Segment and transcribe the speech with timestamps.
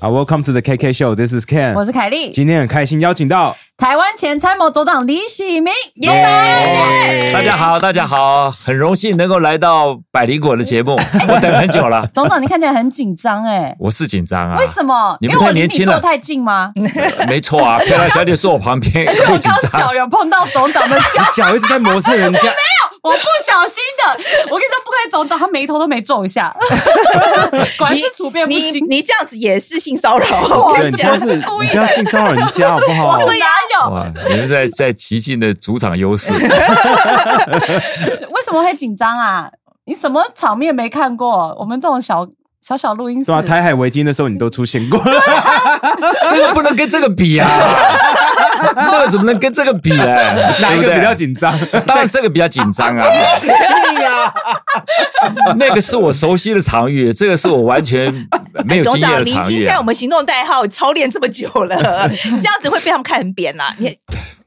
[0.00, 1.14] 啊，Welcome to the KK Show.
[1.14, 1.74] This is Ken.
[1.74, 7.30] 我是凯莉，今天很开心邀请到台湾前参谋总长李喜明，耶！
[7.34, 10.92] 大家好，大家好，很荣幸能够来到百灵果的节目，
[11.28, 12.08] 我等很久了。
[12.14, 15.18] 总长，你看起来很紧张哎，我是紧张啊，为什么？
[15.20, 16.72] 你们因为我离太年轻了你坐太近吗？
[17.28, 19.92] 没错啊， 漂亮小姐坐我旁边，而且我刚脚。
[19.92, 22.40] 有碰到总长的脚， 脚一直在磨蹭人家，
[23.02, 24.12] 我不小心的。
[24.50, 26.54] 我跟你说，不可以总长，他眉头都没皱一下，
[27.78, 28.84] 果然是处变不惊。
[28.88, 33.16] 你这样子也是性骚扰，我跟，你这样子，我是故意不要性骚扰人家好不好？
[33.16, 33.46] 我哪
[33.80, 33.90] 有？
[33.90, 36.40] 哇，你们在在极尽的主场优势， 为
[38.44, 39.50] 什么会紧张啊？
[39.86, 41.56] 你什么场面没看过？
[41.58, 42.26] 我们这种小
[42.60, 47.48] 小小录音室对啊，，台海危机的时候你都出现过，那个 不能跟这个比啊，
[48.74, 50.04] 那个怎么能跟这个比呢？
[50.60, 51.58] 哪一个比较紧张？
[51.86, 53.04] 当然这个比较紧张啊，
[55.56, 58.04] 那个是我熟悉的场域，这个是我完全
[58.64, 59.82] 没有经验总长，你已的场域啊经在我。
[59.82, 63.92] 们行动代号操练这么久了，这样子会被他们看很扁呐、你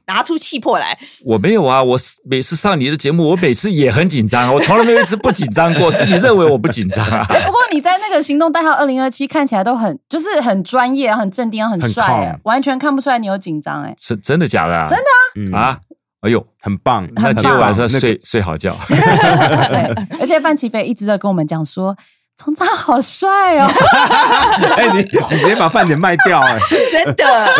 [0.06, 7.24] 拿出气魄来，我没有啊，我每次上你的节目，我每次也很紧张啊，我从来没有一次不紧张过， 是你认为我不紧张啊？
[7.26, 13.94] 不过你在那个行动代号二零二七看起来都很，就是很专业、很镇定、很很帅完全看不出来你有紧张哎。
[13.98, 14.86] 是真的假的、啊？
[14.88, 15.04] 真的
[15.36, 15.78] 嗯啊！
[16.20, 17.06] 哎呦，很棒。
[17.16, 18.74] 那今天晚上那个睡睡好觉。
[18.88, 21.94] 对，而且范奇飞一直在跟我们讲说，
[22.36, 23.70] 总长好帅哦。
[24.76, 26.58] 哎，你你直接把饭点卖掉哎，
[26.90, 27.24] 真的，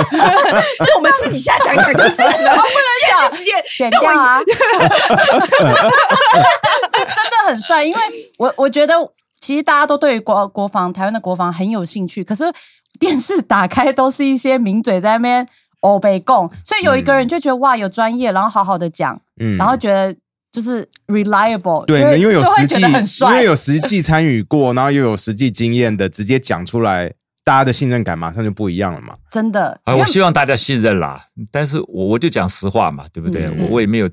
[0.84, 2.64] 就我们私底下讲讲就算了，不能
[3.08, 3.33] 讲。
[3.33, 4.41] 直接剪掉啊！
[6.92, 8.00] 这真的很帅，因为
[8.39, 8.95] 我我觉得
[9.41, 12.45] 其实大家都对于国国防台湾的国防很有兴趣，可是
[12.98, 15.47] 电视打开都是一些名嘴在那边
[15.80, 19.56] 欧北共，所以有一个人就觉得、哇有专业，然后好好的讲，嗯。
[19.56, 20.14] 然后觉得
[20.55, 23.44] 就是 reliable，对因为有实际，因为。
[23.44, 29.17] 有实际参与过，然后又有实际经验的，直接讲出来，大家的信任感马上就不一样了嘛。
[29.33, 31.20] 真的，啊，我希望大家信任啦，
[31.51, 33.45] 但是我我就讲实话嘛，对不对？
[33.46, 34.08] 嗯我我也没有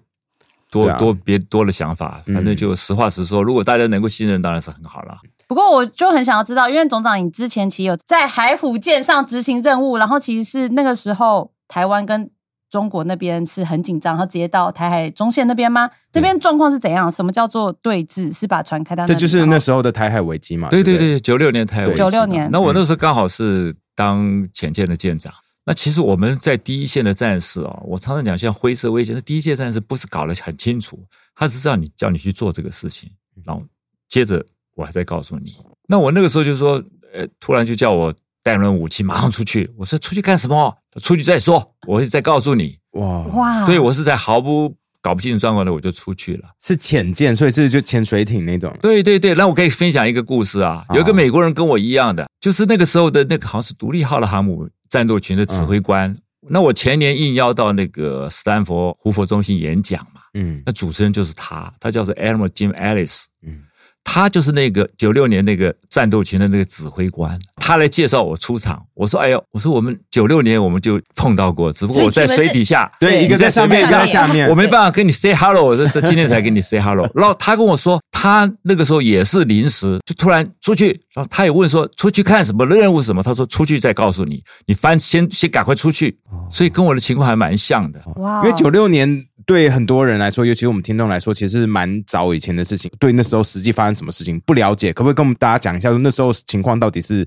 [0.72, 3.44] 多、啊多别多的想法，反正就实话实说。
[3.44, 5.20] 如果大家能够信任，当然是很好了。
[5.48, 12.30] 不过我就很想要知道，因为总长你之前其实有在海虎舰上执行任务，然后其实是那个时候台湾跟
[12.72, 15.92] 中国那边是很紧张，然后直接到台海中线那边吗？
[16.14, 17.12] 那边状况是怎样？
[17.12, 18.34] 什么叫做对峙？
[18.34, 20.70] 是把船开到那里这就是那时候的台海危机嘛。
[20.70, 21.98] 对不对对对，九六年台海危机。
[21.98, 25.34] 九六年那我那时候刚好是当潜舰的舰长。
[25.66, 30.98] 那其实我们在第一线的战士哦，我常常讲像灰色危险，那第一线战士不是搞得很清楚，
[31.36, 33.12] 他只是让你叫你去做这个事情，
[33.46, 33.62] 然后
[34.08, 34.44] 接着
[34.76, 35.56] 我还在告诉你。
[35.88, 36.82] 那我那个时候就说，
[37.14, 39.70] 呃，突然就叫我带轮武器马上出去。
[39.78, 40.78] 我说出去干什么？
[41.02, 42.78] 出去再说，我会再告诉你。
[42.92, 46.50] 哇，哇，所以我是在毫不搞不清楚状况的我就出去了。
[46.62, 48.76] 是潜舰，所以是就潜水艇那种。
[48.82, 56.16] 对对对，那我可以分享一个故事啊，有一个美国人跟我一样的，就是那个时候的那个好像是独立号的航母战斗群的指挥官。
[56.50, 63.64] 那我前年应邀到那个斯坦福胡佛中心演讲嘛，嗯那主持人就是他，他叫做 Admiral Jim Ellis，嗯
[64.04, 68.82] 他就是那个九六年那个战斗群的那个指挥官，他来介绍我出场。
[68.94, 74.48] 我说：“哎呦，我说我们九六年我们就碰到过，只不过我在水底下，对，一个在上面，一个在下面。
[74.50, 77.10] 我没办法跟你 say hello，我这这今天才跟你 say hello。
[77.16, 86.20] 然后他跟我说，他那个时候也是临时，就突然出去，然后他也问说出去看什么任务什么，他说出去再告诉你，你翻先先赶快出去。
[86.50, 88.00] 所以跟我的情况还蛮像的。
[88.18, 92.92] 哇，因为九六年对很多人来说，尤其是我们听众来说，其实是蛮早以前的事情。
[93.00, 97.26] 对那时候实际发生什么事情不了解，可不可以跟我们大家讲一下，说那时候情况到底是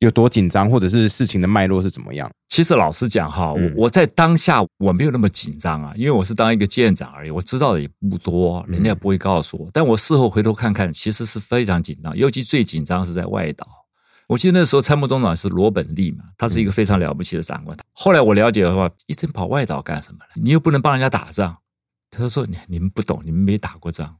[0.00, 2.30] 有多紧张，或者是事情的脉络是怎么样？
[2.48, 9.68] 其实老实讲哈，嗯我我在当下我没有那么紧张啊，因为我是当一个舰长而已，我知道的也不多，人家也不会告诉我。
[9.72, 13.66] 但我事后回头看看，其实是非常紧张，尤其最紧张是在外岛。
[14.28, 17.76] 我记得那时候参谋总长是罗本利嘛，他是一个非常了不起的长官。
[17.92, 20.42] 后来我了解的话，一直跑外岛干什么呢？
[20.42, 21.58] 你又不能帮人家打仗。
[22.10, 24.16] 他说你你们不懂，你们没打过仗。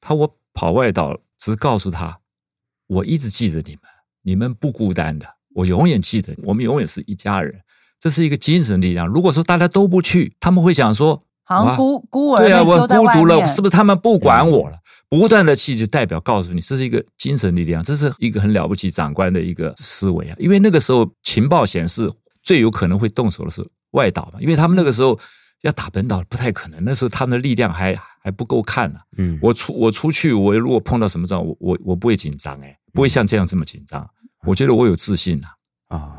[0.00, 2.20] 他我跑外岛只是告诉他，
[2.86, 3.82] 我一直记着你们，
[4.22, 7.60] 你们不孤单的，我永远记得，我们永远是一家人。
[7.98, 9.08] 这是一个精神力量。
[9.08, 14.78] 如果说大家都不去，他们会想说，好像孤孤儿对啊，我孤独了，是不是他们不管我了？
[15.08, 20.36] 不断的气就代表告诉你，这是一个精神力量，这是一个很了不起长官的一个思维啊。
[20.38, 22.10] 因为那个时候情报显示，
[22.42, 25.18] 最有可能会动手的是外岛嘛，因为他们那个时候
[25.62, 34.06] 要打本岛不太可能，那时候他们的力量还还不够看呢、嗯，我出我出去，我如果碰到什么仗，我我我不会紧张哎，不会像这样这么紧张。
[34.46, 35.48] 我觉得我有自信啊。
[35.88, 36.12] 啊，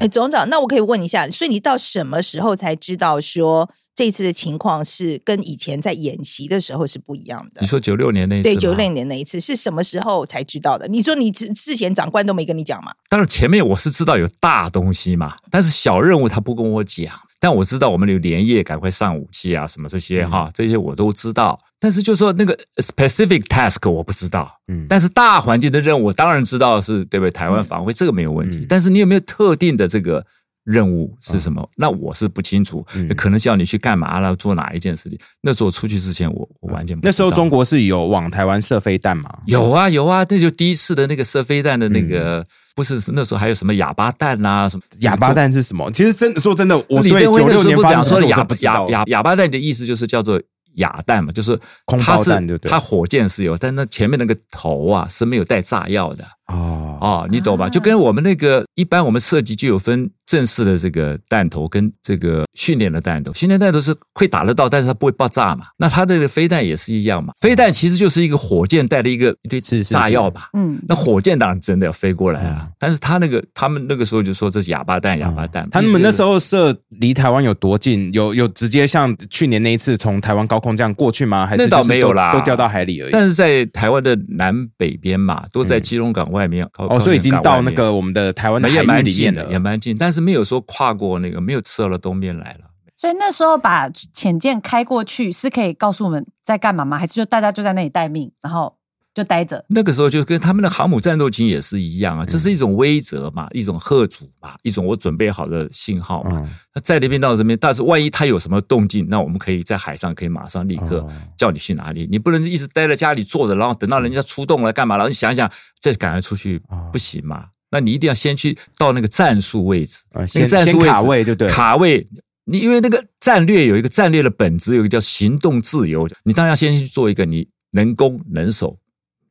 [0.00, 7.66] 哎，总长，那我可以问一下，所以你到什么时候才知道说这次的情况是跟以前在演习的时候是不一样的你。
[7.66, 10.88] 说九六年那一次对，九六年那一次是什么时候才知道的？
[10.88, 12.92] 你说你之事前长官都没跟你讲吗？
[13.08, 17.08] 当然前面我是知道有大东西嘛，但是小任务他不跟我讲。
[17.40, 21.58] 但我知道我们有连夜赶快上武器啊，什么这些哈，这些我都知道。
[21.78, 27.30] 但是就说那个 specific task 我不知道，嗯但是大环境的任务我当然知道是对不对？
[27.30, 30.24] 台湾防卫这个没有问题，嗯但是你有没有特定的这个
[30.64, 31.68] 任务是什么？
[31.76, 35.18] 那我是不清楚，嗯可能叫你去干嘛了，做哪一件事情。
[35.42, 39.24] 那时候出去之前我我完全那时候中国是有往台湾射飞弹吗？
[39.46, 42.46] 有啊有啊，那就第一次的那个射飞弹的那个，嗯
[42.76, 45.32] 不是是那时候还有什么哑巴弹呐、什么哑巴。
[45.32, 45.88] 弹是什么？
[45.92, 50.42] 其实真的说真的，我李对九六那时候不讲说哑哑哑哑巴弹的意思就是叫做
[50.74, 57.66] 哑弹嘛，就是空它是它火箭是有，但那前面那个头啊是没有带炸药的哦，哦，你懂吧？
[57.66, 65.64] 啊就跟我们那个一般我们射击就有分正式的这个弹头跟这个训练的弹头，训练弹头是会打得到，但是它不会爆炸嘛。
[65.78, 70.48] 那它的飞弹也是一样嘛，飞弹其实就是一个火箭带了一个一堆炸药吧。
[70.54, 75.68] 嗯，那火箭当然真的要飞过来啊，嗯但是他那个他们那个时候就说这是哑巴弹，哑巴弹。
[75.70, 78.12] 他们那时候候射离台湾有多近？
[78.12, 81.46] 有有直接像去年那一次从台湾高空这样过去吗？
[81.46, 83.10] 还是没有啦都掉到海里而已。
[83.12, 86.66] 但是在台湾的南北边嘛，都在基隆港外面。
[86.72, 89.64] 靠哦，所以已经到那个我们的台湾的海也域里面蛮近的，也。
[89.64, 92.70] 蛮近，但是没有说跨过那个，没有射到东边来了。
[92.96, 96.96] 所以那时候把潜舰开过去是可以告诉我们在干嘛吗？
[96.96, 98.78] 还是就大家就在那里待命，然后
[99.12, 99.62] 就待着？
[99.68, 106.38] 那个时候就跟他们的航母战斗群也是一样啊，这是一种威慑嘛，一种贺阻嘛，一种我准备好的信号嘛。
[106.40, 112.08] 嗯那在那边到这边，但是万一他有什么动静，那我们可以在海上可以马上立刻哦叫你去哪里。
[112.10, 115.08] 你不能一直待在家里坐着，然后等到人家出动了干嘛然后？
[115.08, 115.50] 你想想，
[115.80, 117.46] 再赶快出去哦不行嘛？
[117.74, 122.06] 那你一定要先去到那个战术位置，那呃先个战术先卡位就对卡位。
[122.44, 128.78] 你因为那个战略有一个战略的本质，有一个叫行动自由，你当然要先去做一个你能攻能守，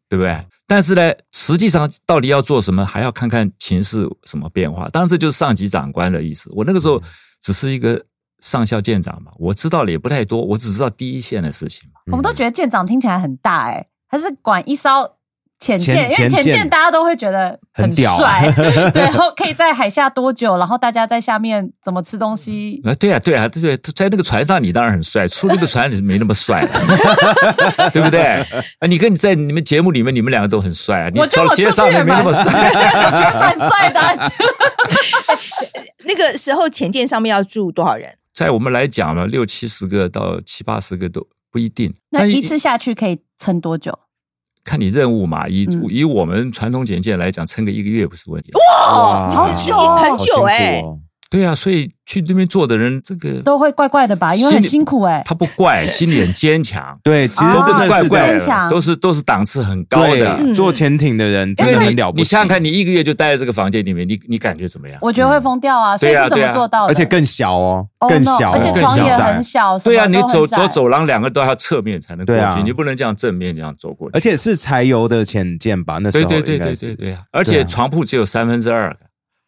[0.10, 0.46] 对不对？
[0.68, 4.90] 但是呢，实际上到底要做什么，还要看看情势什么变化。
[4.90, 6.50] 当然，这就是上级长官的意思。
[6.54, 7.02] 我那个时候
[7.40, 8.04] 只是一个
[8.42, 12.02] 上校舰长嘛，我知道的也不太多，我只知道第一线的事情嘛。
[12.08, 15.18] 我们都觉得舰长听起来很大哎、还是管一艘
[15.64, 18.52] 潜舰，因为潜潜舰舰大家都会觉得很屌帅，
[18.92, 26.70] 对，然后可以在海下多久，然后大家在下面怎么吃东西，啊，对啊，对啊，对，在那个船上你当然很帅，出那个船你没那么帅了，
[27.94, 28.22] 对不对？
[28.80, 32.44] 啊，你跟你在你们节目里面，你们两个都很帅啊，你到街上面没那么帅。
[32.44, 34.12] 我觉得 蛮帅的啊、
[36.06, 38.14] 那个时候潜舰上面要住多少人？
[38.34, 41.94] 在我们来讲呢，六七十个到七八十个都不一定。
[42.10, 43.98] 那一次下去可以撑多久？
[44.64, 45.86] 看你任务嘛，以、嗯。
[45.90, 48.52] 以我们传统简介来讲，撑个一个月不是问题。
[48.54, 49.96] 哇好久哦。
[49.98, 51.00] 很久哎、哦
[51.30, 54.36] 对啊，所以去那边做的人，这个都会怪怪的吧？
[54.36, 60.38] 因为很辛苦哎、他不怪，心里很坚强，对，其实这怪怪样坚强的，都是都是档次很高的。
[60.38, 62.22] 嗯对，做潜艇的人真的很了不起。
[62.22, 65.00] 你想想看，你一个月就待在这个房间里面，你你感觉怎么样？
[65.02, 65.98] 我觉得会疯掉啊！
[65.98, 66.92] 所以是怎么做到的？
[66.92, 74.16] 而且更小哦，Oh 更小哦，而且更床也小很小，对啊，你走走走廊，两个都要侧面才能过去，啊你不能这样正面这样走过去。
[74.16, 75.98] 而且是柴油的潜舰吧？
[76.02, 77.20] 那时候对对对应该是对对对啊！
[77.32, 78.98] 而且床铺只有三分之二个，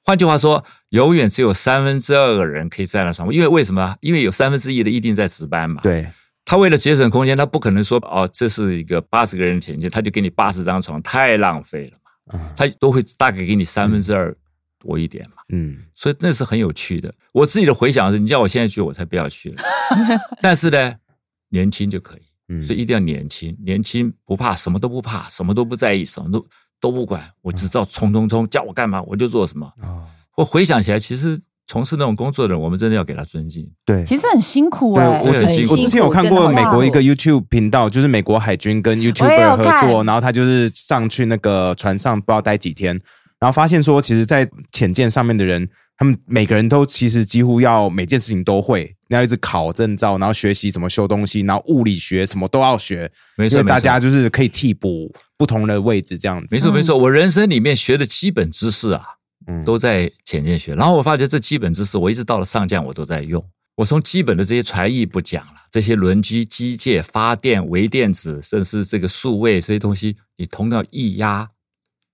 [0.05, 3.95] 换句话说，永远只有三分之二个人可以站在床铺，因为为什么？
[4.01, 6.07] 因为有三分之一的一定在值班嘛。，对
[6.45, 11.97] 他为了节省空间，他不可能说哦，这是一个八十个人的潜舰，他就给你八十张床，太浪费了嘛。
[12.33, 14.31] 嗯他都会大概给你三分之二
[14.79, 15.37] 多一点嘛。
[15.49, 17.11] 嗯，所以那是很有趣的。
[17.33, 19.63] 我自己的回想是，你叫我现在去，我才不要去了。
[20.39, 20.93] 但是呢，
[21.49, 26.45] 年轻就可以，嗯所以一定要年轻，年轻不怕，什么都不怕，什么都不在意，什么都
[26.85, 29.65] 都不管，我只知道冲冲冲，叫我干嘛我就做什么。
[29.81, 30.03] 哦
[30.37, 33.67] 我回想起来，其实从事那种工作的人，我们真的要给他尊敬。
[33.85, 34.03] 对。
[34.03, 42.99] 其实很辛苦对，哎、我之前我之前有看过美国一个 YouTube 频道，就是美国海军跟 YouTuber 合作，然后他就是上去那个船上不知道待几天，
[43.39, 56.55] 然后发现说，其实，在潜舰上面的人，他们每个人都其实几乎要每件事情都会，要一直考证照，然后学习怎么修东西，然后物理学什么都要学，没错，因为大家就是可以替补不同的位置这样子。
[56.55, 59.03] 没错没错，我人生里面学的基本知识啊，
[59.47, 60.73] 嗯都在潜舰学。
[60.75, 63.43] 然后我发觉这基本知识，我一直到了上将我都在用。
[63.75, 71.49] 我从基本的这些传艺不讲了，这些轮机、机械、发电、微电子，甚至这个数位这些东西，你通到液压、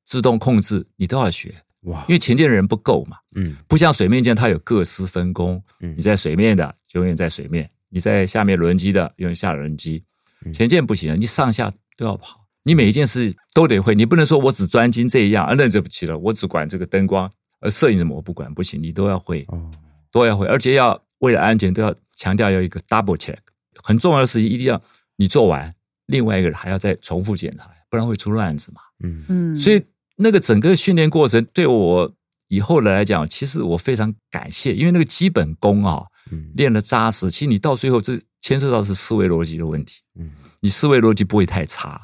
[0.03, 1.53] 自动控制，你都要学。
[1.83, 5.61] 哇因，为前舰的人不够嘛，嗯不像水面舰，它有各司分工。
[5.81, 10.03] 嗯你在水面的永远在水面，你在下面轮机的永远下轮机。
[10.43, 19.71] 嗯潜舰不行，你上下都要跑，你每一件事都得会，你不能说我只专精这一样，啊，那对不起了，我只管这个灯光，而摄影什么我不管，不行，你都要会，哦，
[20.11, 23.37] 都要会，而且要为了安全都要强调要一个 double check，
[23.83, 24.81] 很重要的事情一定要
[25.15, 25.73] 你做完，
[26.05, 28.81] 另外一个人还要再重复检查，不然会出乱子嘛。
[29.03, 29.81] 嗯嗯，所以
[30.17, 32.13] 那个整个训练过程对我
[32.47, 40.01] 以后的来讲，其实我非常感谢，因为那个基本功啊嗯练得扎实，其实你到最后这牵涉到是思维逻辑的问题。
[40.19, 41.99] 嗯你思维逻辑不会太差。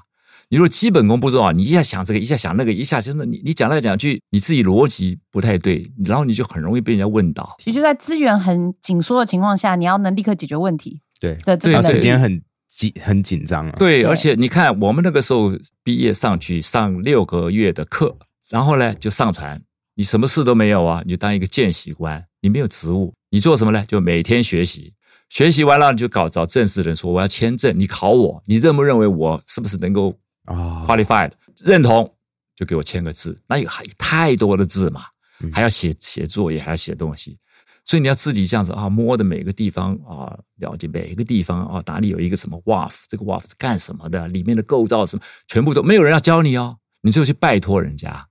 [0.49, 7.55] 你如果基本功不重要，你一下想这个，一下想那个，一下真的你你讲来讲去，你自己逻辑不太对，然后你就很容易被人家问到。
[7.59, 11.95] 其实，在资源很紧缩的情况下，你要能立刻解决问题对，的这个然后能力。
[11.97, 13.75] 时间很紧很紧张啊。
[13.77, 15.51] 对，对而且你看，我们那个时候
[15.83, 18.17] 毕业上去上六个月的课，
[18.49, 19.61] 然后呢就上船，
[19.95, 23.83] 你什么事都没有啊，你就当一个见习官，你没有职务，你做什么呢？
[23.85, 24.93] 就每天学习，
[25.27, 30.15] 学习完了你就搞找正式人说我要签证，你考我，你认不认为我是不是能够
[30.47, 31.31] 啊，qualified
[31.63, 32.15] 认同，
[32.55, 33.39] 就给我签个字。
[33.47, 35.05] 那有还太多的字嘛
[35.39, 37.37] 嗯，还要写写作业，还要写东西，
[37.85, 48.27] 所以你要自己这样子啊，摸的每个地方啊，了解每一个地方啊，哪里有一个什么 WAF，这个 WAF 是干什么的，里面的构造什么，全部都没有人要教你哦，你只有去拜托人家。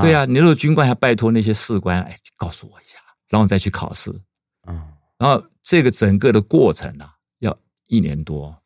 [0.00, 4.10] 对啊，啊，你如果军官还拜托那些士官，哎，告诉我一下，然后再去考试，
[4.66, 4.82] 嗯。
[5.18, 7.56] 然后这个整个的过程啊，要
[7.86, 8.61] 一年多。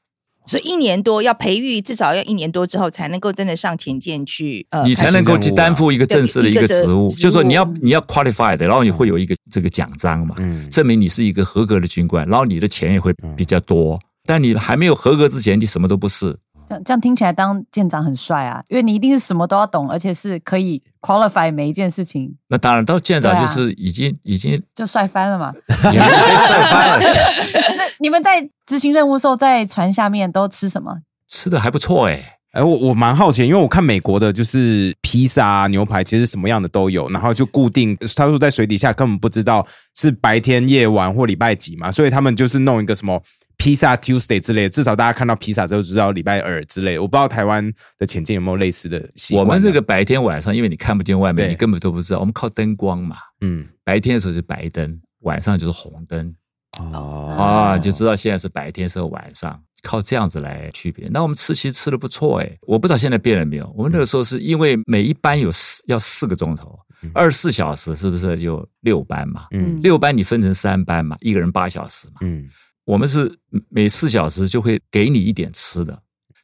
[0.46, 13.98] 所以一年多要培育，至少要一年多之后才能够真的上前线去，呃，你才能够去担负一个正式的一个职务，就是说你要你要 qualified，然后你会有一个这个奖章嘛，嗯证明你是一个合格的军官，然后你的钱也会比较多。
[14.28, 16.36] 但你还没有合格之前，你什么都不是。
[16.68, 25.52] 这样这样听起来当舰长很帅啊，因为你一定是什么都要懂，而且是可以 qualify 每一件事情，那当然，到舰长就是已经、已经 就帅翻了嘛。
[25.84, 26.98] 也被帅翻了，
[27.76, 30.98] 那你们在执行任务的时候，在船下面都吃什么？
[31.28, 43.20] 吃的还不错哎、哎，我我蛮好奇，因为我看美国的就是披萨啊、牛排，其实什么样的都有，然后就固定，他说在水底下根本不知道是白天、夜晚或礼拜几嘛，所以他们就是弄一个什么
[43.56, 47.02] 披萨 Tuesday 之类的，至少大家看到披萨之后就知道礼拜二之类的。
[47.02, 49.48] 我不知道台湾的前进有没有类似的习惯啊。
[49.48, 52.20] 我们这个白天晚上，因为你看不见外面，你根本都不知道。
[52.20, 56.34] 我们靠灯光嘛，嗯白天的时候是白灯，晚上就是红灯
[56.78, 61.08] 哦啊，就知道现在是白天，是晚上，靠这样子来区别。
[61.10, 63.74] 那我们吃其实吃的不错哎，我不知道现在变了没有。
[63.74, 66.78] 我们那个时候是因为每一班有四要四个钟头，
[67.14, 69.46] 二十四小时是不是有六班嘛？
[69.52, 72.14] 嗯六班你分成三班嘛，一个人八小时嘛。
[72.20, 72.46] 嗯
[72.86, 73.38] 我们是
[73.68, 75.98] 每四小时就会给你一点吃的，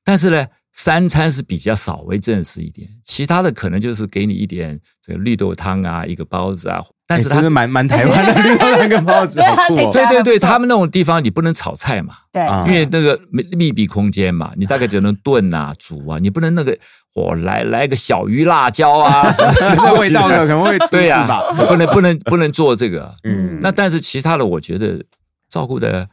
[0.05, 6.81] 但是呢，三餐是比较少为正式一点，其他的可能就是给你一点这个绿豆汤啊，一个包子啊。
[7.07, 16.77] 但是它哎真的蛮蛮台湾的 绿豆汤跟包子，对啊好酷哦对对他们那种地方你不能炒菜嘛，对，啊因为那个密密闭空间嘛，你大概只能炖啊、煮啊，你不能那个
[17.15, 21.53] 哦来来个小鱼辣椒啊 什么的那味道可能会出对呀、事吧？
[21.69, 23.15] 不能不能不能做这个。
[23.25, 25.05] 嗯，那但是其他的，我觉得
[25.51, 26.09] 照顾的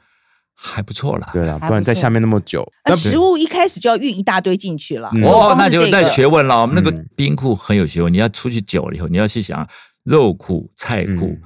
[0.62, 1.30] 还不错啦。
[1.32, 5.10] 对了，不然在下面那么久，那食物一开始就要运一大堆进去了。
[5.14, 6.62] 嗯哦，那就那学问了。
[6.62, 9.66] 我们那个嗯冰库很有学问，你要出去久了以后，你要去想
[10.04, 11.42] 肉库、菜库嗯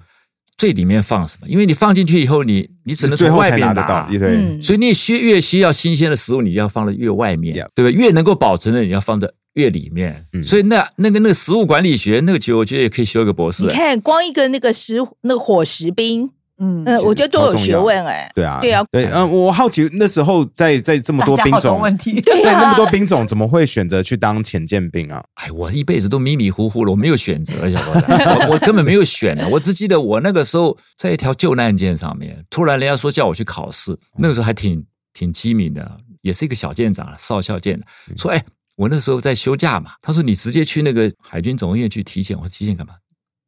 [0.55, 7.91] 最里面放什么，因为你放进去以后，你你只能从外面拿得到，对，嗯所以你需越需要新鲜的食物，你要放在越外面对不对？
[7.91, 10.25] 越能够保存的，你要放在越里面。
[10.32, 13.70] 嗯所以那那个那个食物管理学，那个其实我觉得也可以修一个博士你。
[13.70, 16.29] 看，光一个那个食那个伙食兵，
[16.60, 18.31] 嗯，呃，我觉得都有学问哎。
[18.36, 25.24] 对啊，对啊对，嗯，我好奇那时候在在这么多多兵种，问题，对在那么啊多兵种，怎么会选择去当潜舰兵啊？
[25.36, 29.48] 哎，我一辈子都迷迷糊糊了，我没有选择，小伙子，我我根本没有选的。
[29.50, 37.79] 我只记得我那个时候在一条救难舰上面，突然人家说叫我去考试，那个时候还挺挺机敏的，也是一个小舰长，少校舰，
[38.15, 38.43] 说哎，
[38.75, 42.93] 我那时候在休假嘛，他说你直接去那个海军总医院去体检，我说体检干嘛？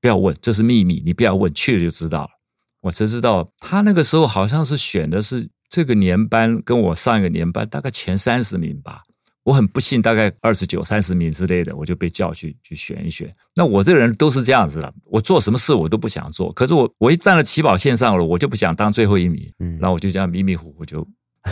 [0.01, 2.29] 不要问，这是秘密，你不要问，去了就知道了。
[2.85, 9.01] 我才知道他那个时候好像是选的是这个年班跟我上一个年班大概前三十名吧。
[9.43, 13.31] 我很不幸，大概二十九、三十名之类的，我就被叫去去选一选。
[13.55, 21.07] 那我这个人都是这样子的，我做什么事我都不想做，可是我我一站在起跑线上了，我就不想当最后一名，嗯然后我就这样迷迷糊糊就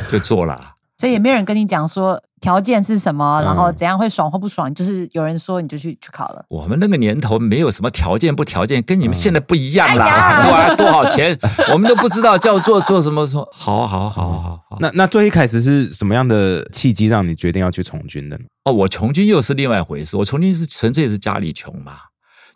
[0.10, 0.76] 就做了。
[1.04, 6.46] 所以也没有人跟你讲说条件是什么，嗯然后怎样会爽或不爽，就是有人说你就去去考了。
[6.48, 11.38] 我们那个年头没有什么条件不条件，跟你们现在不一样哎啦，呀多少多少钱
[11.74, 13.28] 我们都不知道叫做做什么。
[13.28, 18.46] 说好好好好好，那那最一开始是什么样的契机让你决定要去从军的呢？
[18.64, 20.16] 哦，我从军又是另外一回事。
[20.16, 21.96] 我从军是纯粹是家里穷嘛。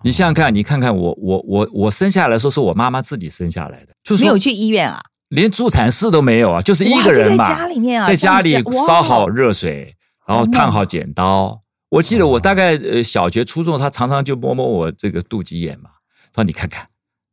[0.03, 5.01] 你想想看，你看看我我我我生下来的时候是我妈妈自己生下来的，就是说没有去医院啊？
[5.29, 9.95] 连助产士都没有啊，就是一个人嘛，在家里面啊在家里烧好热水，
[10.27, 11.59] 然后烫好剪刀。
[11.89, 15.89] 我记得哦我大概呃小学、初中，他常常就摸摸我这个肚脐眼嘛，
[16.33, 16.87] 他说你看看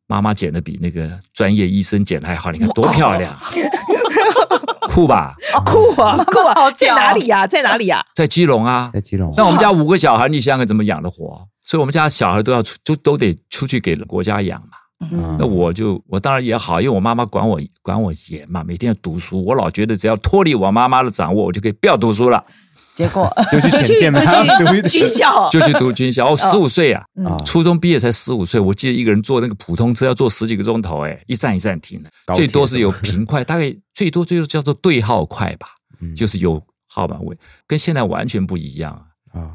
[0.07, 3.37] 妈妈剪的比那个专业医生剪的还好，你看多漂亮，
[4.89, 5.35] 酷吧？
[5.67, 6.71] 酷啊酷啊！
[6.73, 7.47] 在哪里呀？
[7.47, 8.05] 在哪里呀？
[8.15, 11.49] 在基隆啊，在基隆，那我们家五个小孩，你想想看怎么养得活？
[11.65, 14.69] 所以我们家小孩都要出，就都得出去给国家养嘛。
[15.01, 15.37] 嗯。
[15.39, 19.45] 那我就我当然也好，因为我妈妈管我管我严嘛，每天要读书。
[19.45, 22.45] 我老觉得只要脱离我妈妈的掌握，我就可以不要读书了，
[22.95, 23.31] 结果。
[23.51, 24.21] 就去 就去浅见嘛，
[24.59, 26.33] 就去就军校， 就去读军校。
[26.33, 27.37] 哦，十五岁啊，啊。
[27.45, 35.67] 初中毕业才十五岁，我记得一个人坐那个普通车要坐十几个钟头，哎，一站一站停的，最多是有平快，大概最多最多叫做对号快吧，
[36.01, 36.15] 嗯。
[36.15, 37.37] 就是有号码位，
[37.67, 38.93] 跟现在完全不一样
[39.33, 39.51] 啊。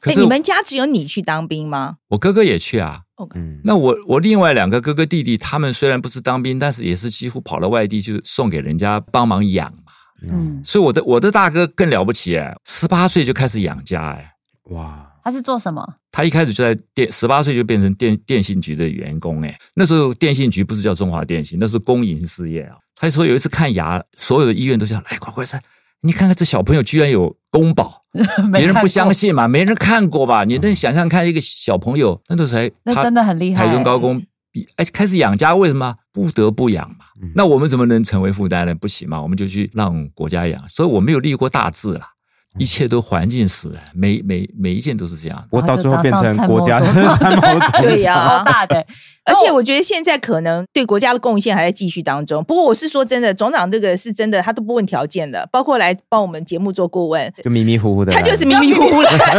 [0.00, 1.96] 可是你们家只有你去当兵吗？
[2.08, 3.00] 我哥哥也去啊，
[3.34, 9.92] 嗯，那我我另外两个哥哥弟弟，他们虽然不是当兵，但是也是几乎跑到外地去送给人家帮忙养嘛。
[10.28, 14.32] 嗯，所以我的我的大哥更了不起哎，十八岁就开始养家哎。
[14.70, 15.86] 哇，他是做什么？
[16.10, 19.56] 他一开始就在电，十八岁就变成电电信局的员工哎。
[19.74, 22.76] 那时候电信局不是叫中华电信，那是公营事业啊。
[22.96, 25.62] 他说有一次看牙，所有的医院都讲，来快快来，
[26.00, 28.03] 你看看这小朋友居然有公保，
[28.52, 30.44] 别人不相，信嘛，没人看过吧？
[30.44, 33.66] 你能想象看一个小朋友，那都才他那真的很厉害。
[33.66, 37.06] 台中高工比，哎，开始养家，为什么不得不养嘛？
[37.22, 38.74] 嗯那我们怎么能成为负担呢？
[38.74, 40.60] 不行嘛，我们就去让国家养。
[40.68, 42.08] 所以我没有立过大志啦，
[42.58, 45.44] 一切都环境使然，每每每一件都是这样。
[45.50, 46.86] 我到最后变成国家的
[47.82, 48.86] 对呀长，超大的。
[49.24, 52.44] 而且我觉得现在可能对国家的贡献还在继续当中。
[52.44, 59.08] 不过我是说真的，总长这个是真的，他都不问条件的，包括来帮我们节目做顾问，就迷迷糊糊的，他就是迷迷糊糊的。
[59.08, 59.20] 然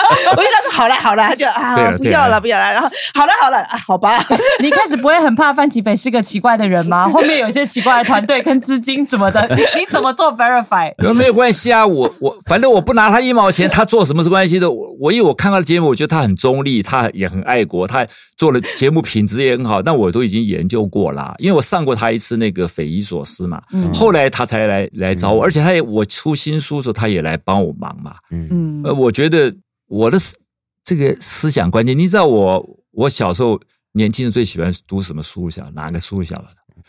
[0.00, 4.18] 后我就跟他说好了好了，他就啊不要了不要了，然后好了好了啊好吧，
[4.60, 7.08] 你一开始不会很怕范奇斐是个奇怪的人吗？
[7.08, 10.92] 后面有一些奇怪的团队跟资金什么的，你怎么做 verify？
[10.98, 14.70] 呃没有关系啊，我我反正我不拿他一毛钱，他做什么是关系的。
[14.70, 19.82] 我我因为我看他的节目，我觉得他很中立，他也很爱国，他做了节目品质也很好。
[19.82, 28.16] 但我都已经研究过啦，因为我上过他一次那个匪夷所思嘛，嗯后来他才来来找我，而且他也我出新书的时候，他也来帮我忙嘛。
[28.30, 29.54] 嗯我觉得
[29.86, 30.36] 我的思
[30.84, 33.60] 这个思想观念，你知道我我小时候
[33.92, 36.48] 年轻人最喜欢读什么书想哪个书晓得？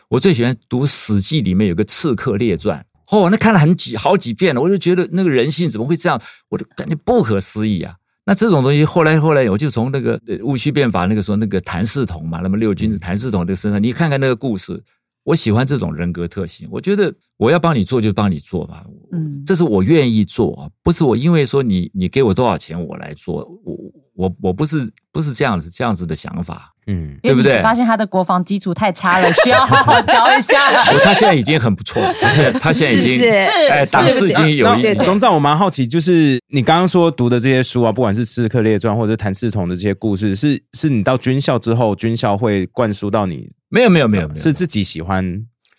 [0.09, 2.79] 我最喜欢读《史记》里面有个《刺客列传》。
[3.11, 6.19] 哦，那看了很几好几遍了，我就觉得那个人性怎么会这样？
[6.49, 7.95] 我就感觉不可思议啊！
[8.25, 14.83] 那这种东西，后来后来我就从那个呃戊戌变法那个时候那个谭嗣同嘛，那么六君子谭嗣同这个身上，你看看那个故事，
[15.23, 16.67] 我喜欢这种人格特性。
[16.71, 23.77] 我觉得我要帮你做就帮你做嘛，嗯，这是我愿意做啊，不是我因为说你你给我多少钱我来做，我
[24.15, 26.74] 我我不是不是这样子这样子的想法。
[26.87, 30.83] 嗯，对不对发现他的国防基础太差了，需要好好教一下。
[30.93, 45.25] 不他现在已经很不错，他现在他现在已经是不是哎是档次已经有那一点总长，我蛮好奇，就是你刚刚说读的这些书啊，不管是《刺客列传》或者是谭嗣同的这些故事，是是你到军校之后，军校会灌输到你，没有没有没有是自己喜欢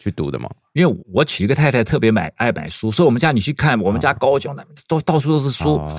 [0.00, 0.48] 去读的吗？
[0.74, 5.76] 因为我娶一个太太特别买爱买书，所以我们家你去看我们家高雄那边都到处都是书。
[5.76, 5.94] 哦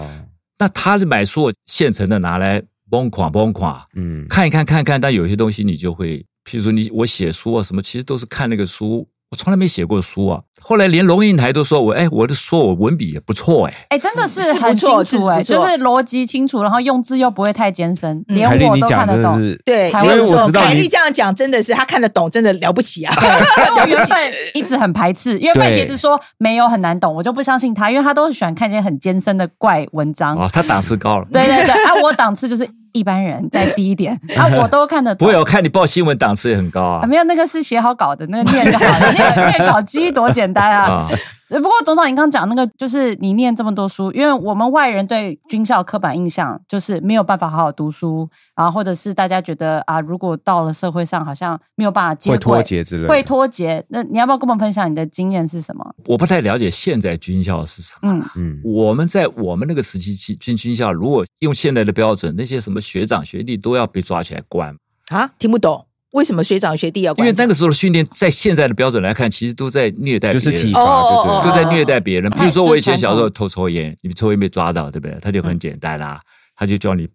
[0.60, 2.60] 那他是买书，我现成的拿来
[2.90, 10.40] 崩垮崩垮嗯，看一看看一看，但有些东西你就会，譬如说你我写书啊什么，其实都是看那个书，我从来没写过书啊。
[10.62, 13.74] 后来连龙应台都说我，哎，我的说我文笔也不错哎。
[13.90, 19.40] 哎，真的是很清楚哎，是就是逻辑清楚，然后用字又不会太艰深，嗯连，我都看得懂。
[19.66, 23.14] 对，台因为我知道凯莉这样讲真的是他看得懂，真的了不起啊！
[23.70, 30.38] 因为我原本一直很排斥，因为范杰对子说没有很难懂，我就不相信他，因为他都是喜欢看一些很艰深的怪文章。
[30.38, 31.28] 哦，他档次高了。
[31.32, 35.26] 对对对，啊，我档次就是一般人再低一点， 啊，我都看得懂。
[35.28, 37.08] 不会，我看你报新闻档次也很高啊啊，。
[37.08, 41.08] 没有那个是写好稿的，那个念就好了， 念念稿机多简单啊！
[41.50, 53.84] 啊，不过总长，你刚刚讲那个，就是你念这么多书，因为我们外人对军校刻板印象就是没有办法好好读书，然后或者是大家觉得啊，如果到了社会上好像没有办法接会，脱节之类的，会脱节。
[53.88, 55.96] 那你要不要跟我们分享你的经验是什么？
[56.06, 58.12] 我不太了解现在军校是什么。
[58.12, 64.76] 嗯，嗯，我们在我们那个时期进军军校，如果用现在的标准，那些什么学长学弟都要被抓起来关，
[65.12, 67.26] 啊，听不懂为什么学长学弟要因？
[67.26, 72.32] 为那个时候的训练，在现在的标准来看，其实都在虐待，就是体罚，哦就对都在虐待别人。
[72.32, 75.18] 比如说，我以前小时候哎偷抽烟，你抽烟被抓到，对不对？
[75.22, 76.18] 他就很简单啦，
[76.56, 77.08] 他就叫你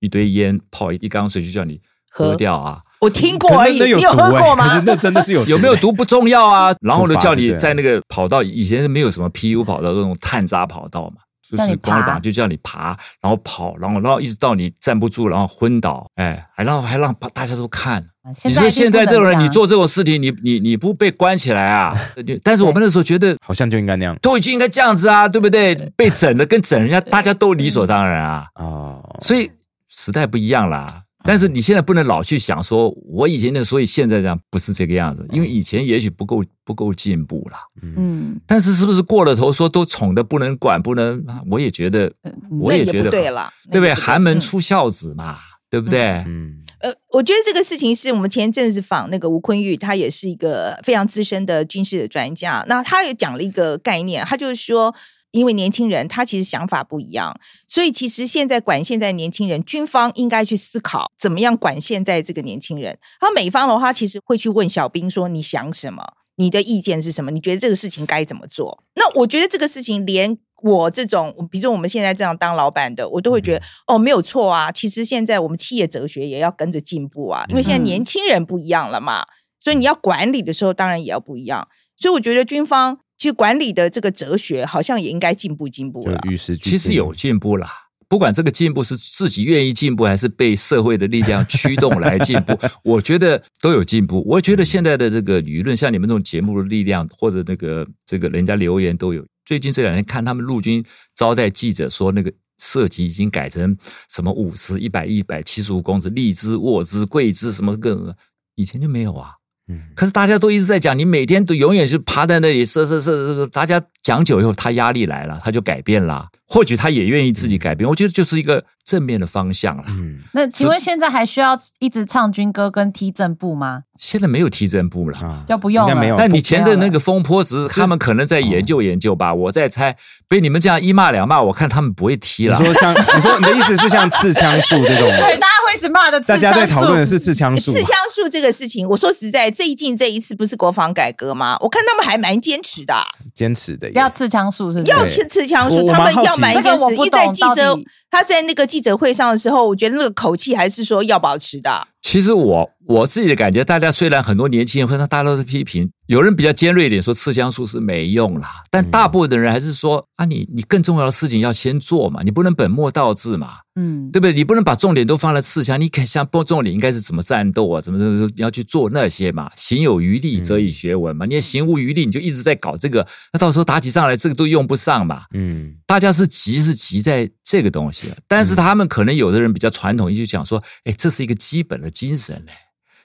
[0.00, 2.80] 一堆烟泡一缸水，就叫你喝喝掉啊。
[3.00, 4.82] 我听过而已，你有喝过吗欸可是？
[4.84, 18.04] 那真的是有有没有毒不重要啊， 然后呢，叫你在那个跑道，以前是没有什么 PU 跑道，那种碳渣跑道嘛，就是光着膀就叫你爬，然后跑，然后然后一直到你站不住，然后昏倒，哎，还让还让大家都看。
[18.44, 21.96] 你说现在这种人，你做这种事情，你你你不被关起来啊？
[22.44, 25.74] 但是我们那时候觉得好像就应该那样都已经应该这样子啊，对不对？
[25.96, 29.50] 被整的跟整人家大家都理所当然啊，哦，所以
[29.88, 31.02] 时代不一样啦。
[31.24, 37.58] 但是你现在不能老去想说，我以前的，所以现在这样不是这个样子，因为以前也许不够不够进步啦。
[37.82, 41.24] 嗯，但是是不是过了头说都宠的不能管不能？
[41.50, 42.12] 我也觉得，
[42.60, 43.94] 我也觉得不对了，对不对？
[43.94, 46.00] 寒门出孝子嘛，对不对？
[46.26, 52.64] 嗯，呃，我觉得这个事情是我们前一阵子访那个吴坤玉，他也是一个非常资深的军事的专家。
[52.66, 54.94] 那他也讲了一个概念，他就是说，
[55.32, 62.98] 因为年轻人他其实想法不一样，所以其实现在管现在年轻人，军方应该去思考怎么样管现在这个年轻人。
[63.20, 66.04] 他美方的话，其实会去问小兵说：“你想什么？
[66.36, 67.30] 你的意见是什么？
[67.30, 70.38] 你觉得这个事情该怎么做？”那我觉得这个事情连。
[70.62, 74.70] 我这种，比如说我们现在这样当老板的，我都会觉得、哦，没有错啊。
[74.70, 79.24] 其实现在我们企业哲学也要跟着进步啊，因为现在嗯年轻人不一样了嘛，
[79.58, 81.66] 所以你要管理的时候，当然也要不一样。
[81.96, 86.18] 所以我觉得军方去管理的这个哲学，好像也应该进步进步就了。
[86.28, 86.56] 与时。
[86.56, 87.70] 其实有进步啦。
[88.08, 94.24] 不管这个进步是自己愿意进步，还是被社会的力量驱动来进步， 我觉得都有进步。
[94.26, 99.24] 我觉得现在的这个舆论，像你们这种节目的力量，或者那个这个人家留言都有。
[99.44, 103.76] 最近这两天看他们陆军招待记者说，那个射击已经改成
[104.08, 108.12] 什么五十、一百、一百七十五公尺，立姿、卧姿、跪姿，什么各种，
[108.56, 109.34] 以前就没有啊。
[109.70, 116.26] 嗯可是大家都一直在讲，你每天都永远是趴在那里射射射射射，大家讲久以后，他压力来了，他就改变了。
[116.46, 119.84] 或许他也愿意自己改变，我觉得就是一个正面的方向啦。
[119.88, 123.82] 嗯，那请问现在还需要一直唱军歌跟踢正步吗？
[123.98, 125.18] 现在没有踢正步了。
[125.18, 126.16] 啊就不用了没有。
[126.16, 129.96] 但你前阵那个风波，只是他们可能在研究研究吧，我在猜。
[130.28, 132.56] 被你们这样一骂两骂，我看他们不会踢了。
[132.56, 136.20] 你说像你说你的意思是像刺枪术这种，对，大家会一直骂的。
[136.20, 141.56] 大家在讨论的是刺枪术 刺，枪术这个事情，我说实在，最近这一次不是国防改革吗？
[141.60, 143.02] 我看他们还蛮坚持的啊、
[143.34, 144.84] 坚持的要刺枪术，是？
[144.84, 146.68] 要刺刺枪我术，他们要蛮坚持。
[146.68, 151.88] 这个我不因为在懂记者到底他在那个记者会上的时候，我觉得那个口气还是说要保持的。
[152.02, 164.32] 其实我我自己的感觉，大家虽然很多年轻人或者大家都是批评，有人比较尖锐一点说刺香术是没用啦，但大部分的人还是说啊，你你更重要的事情要先做嘛，你不能本末倒置嘛，嗯，对不对？
[164.32, 175.24] 你不能把重点都放在刺香，你肯像不重点应该是怎么战斗啊，怎么怎么怎么你要去做那些嘛，行有余力则以学文嘛，你也行无余力，你就一直在搞这个，那到时候打起仗来这个都用不上嘛。
[175.34, 175.76] 嗯。
[175.86, 182.52] 大家是急是急在这个东西，但是他们可能有的人比较传统，就讲说，哎，这是一个基本的精神嘞。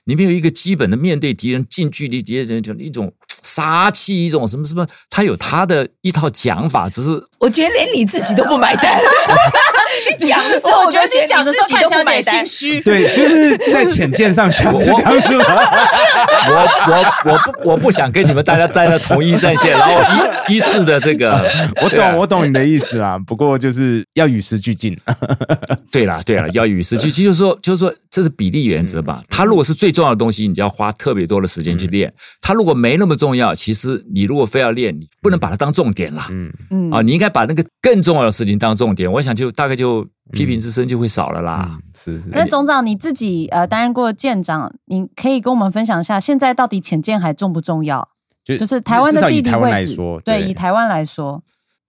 [0.06, 3.14] 你没有一个基本的面对敌人近距离敌人就一种
[3.46, 9.00] 杀气，一种什么什么，他有他的一套讲法，只是我觉得连你自己都不买单。
[10.20, 12.46] 你讲的时候，我觉得就你讲的时候自己都看起来有点不买。
[12.46, 12.82] 虚。
[12.82, 15.36] 对，就是在浅见上下刺枪术。
[16.48, 16.54] 我
[16.88, 20.02] 我我不我不想跟你们大家站在同一战线，然后
[20.48, 21.50] 一一式的这个，
[21.82, 23.18] 我懂，我懂你的意思啦。
[23.26, 24.98] 不过就是要与时俱进。
[25.92, 29.22] 对啦，对啦，要与时俱进，就是说，就是说，这是比例原则吧。
[29.30, 32.10] 它如果是最重要的东西，你就要花特别多的时间去练；
[32.42, 36.28] 它如果没那么重要，其实你如果非要练，你不能把它当重点啦。
[36.32, 39.12] 嗯，嗯啊，你应该把那个更重要的事情当重点。
[39.12, 41.70] 我想就大概就批评之声就会少了啦。
[41.72, 42.30] 嗯是是。
[42.32, 48.08] 那总长你自己呃担任过舰长，你可以跟我们分享一下，现在到底潜舰还重不重要？
[48.44, 51.42] 就就是台湾的地理位置，对，以台湾来说，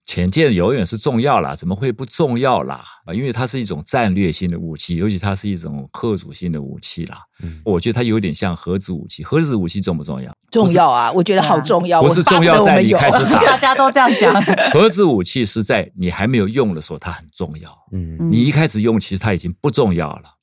[0.07, 2.81] 潜舰永远是重要啦，怎么会不重要啦？
[3.05, 7.19] 啊，因为它是一种战略性的武器，尤其它是一种核主性的武器啦。
[7.43, 9.21] 嗯我觉得它有点像核子武器。
[9.21, 10.33] 核子武器重不重要？
[10.49, 12.01] 重要啊，我觉得好重要。
[12.01, 14.41] 不是重要在你开始打大家都这样讲。
[14.71, 17.69] 核子武器是在你还没有用的时候，它很重要。
[17.91, 20.37] 嗯嗯你一开始用，其实它已经不重要了，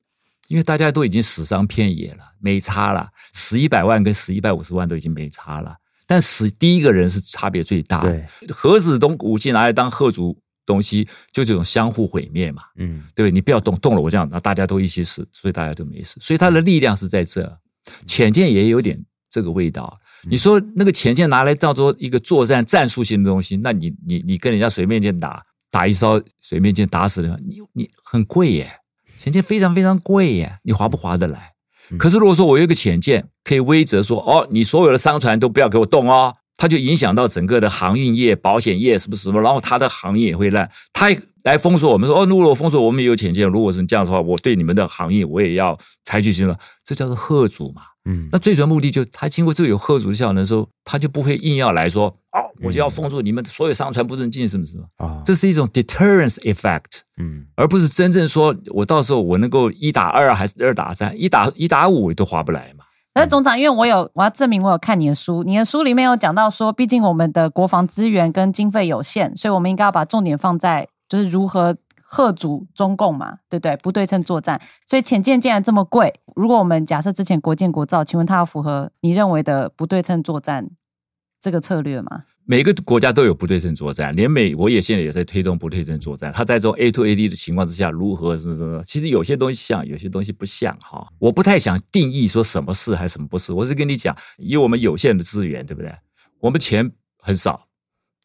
[0.49, 5.77] 因为大家都已经死伤遍野了，没差了，死一百万跟死一百五十万都已经没差了。
[6.07, 8.11] 但死第一个人是差别最大的。
[8.11, 10.37] 对，核子东武器拿来当核族
[10.67, 13.31] 东西，就这种相互毁灭嘛，嗯对不对？
[13.31, 16.19] 你不要动，动了我这样，那大家都一起死，所以大家都没死。
[16.21, 17.59] 所以它的力量是在这。
[18.07, 19.95] 浅见也有点这个味道。
[20.31, 28.71] 你说那个潜舰拿来当做一个作战战术性的东西，那你你你跟人家水面舰打，打一艘水面舰打死人，你你很贵耶，
[29.19, 31.53] 潜舰非常非常贵耶，你划不划得来？
[31.99, 39.41] 可是如果说我有一个潜舰，可以威责说，哦，你所有的商船都不要给我动哦，它就影响到整个的航运业、保险业是不是什么？
[39.41, 47.83] 然后它的行业也会烂，它来封锁我们说，哦，如果我封锁我们也有潜舰，如果是这样的话，我对你们的行业我也要采取行动，这叫做贺主嘛。
[48.07, 54.85] 嗯那最主要目的就他经过这个有贺主的效能的时候，他就不会硬要来说，哦，我就要封住你们所有商船不准进，什么什么。
[54.97, 62.85] 啊，这是一种 deterrence effect，嗯而不是真正说我到时候我能够一打二还是二打三，一打一打五都划不来嘛。
[63.15, 71.77] 但是总长，因为我有我要证明我有看你的书，你的书里面有讲到说，毕竟我们的国防资源跟经费有限，所以我们应该要把重点放在就是如何
[72.15, 73.77] 贺阻中共嘛，对不对？
[73.79, 80.71] 不对称作战，所以潜舰既然这么贵，如果我们假设之前国建国造，请问它要符合你认为的不对称作战
[81.41, 82.23] 这个策略吗？
[82.47, 86.33] 每个国家都有不对称作战，连美国也现在也在推动不对称作战。
[86.33, 88.81] 它在这种 A to A D 的情况之下，如何什么什么？
[88.85, 91.09] 其实有些东西像，有些东西不像哈。
[91.19, 95.91] 我不太想定义说什么是还是什么不是，我是跟你讲，以我们有限的资源，对不对？
[96.41, 97.67] 我们钱很少，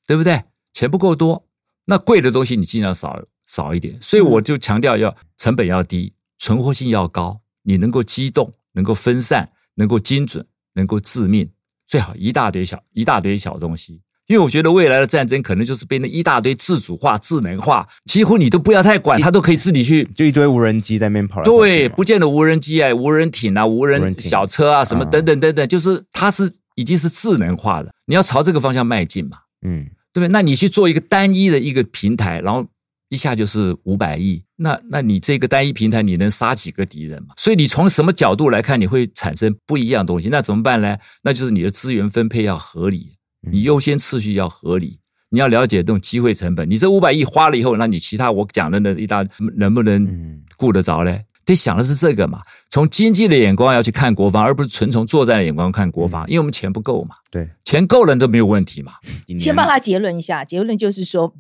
[0.05, 0.43] 对不对？
[0.73, 1.45] 钱不够多，
[1.85, 3.97] 那贵的东西你尽量少少一点。
[3.99, 11.49] 所以我就强调要成本要低，存活性要高，你能够机动，能够分散，能够精准，能够致命，
[11.87, 14.01] 最好一大堆小一大堆小东西。
[14.27, 20.03] 因为我觉得未来的战争可能就是被那一大堆自主化、智能化，几乎你都不要太管，它都可以自己去。
[20.15, 30.27] 就一堆无人机在那边跑来对，不见得无人机啊、无人艇啊、无人小车啊，什么嗯等等等等，就是它是已经是智能化了，你要朝这个方向迈进嘛，嗯，对不对？
[30.27, 32.63] 那你去做一个单一的一个平台，然后
[33.09, 37.33] 一下就是五百亿，那那你这个单一平台你能杀几个敌人嘛？
[37.37, 40.97] 所以你从什么角度来看，你会产生不一样的东西，那怎么办呢？
[41.23, 43.09] 那就是你的资源分配要合理，
[43.51, 44.99] 你优先次序要合理。
[45.31, 49.23] 你要了解这种机会成本，你这五百亿花了以后，那你其他我讲的那一大
[49.57, 51.23] 能不能嗯顾得着嘞？
[51.45, 52.39] 得想的是这个嘛，
[52.71, 58.93] 从经济的眼光要去看国防，而不是纯从作战的眼光看国防，因为我们钱不够嘛，对，钱够了都没有问题嘛。
[59.39, 61.31] 先帮他结论一下，结论就是说，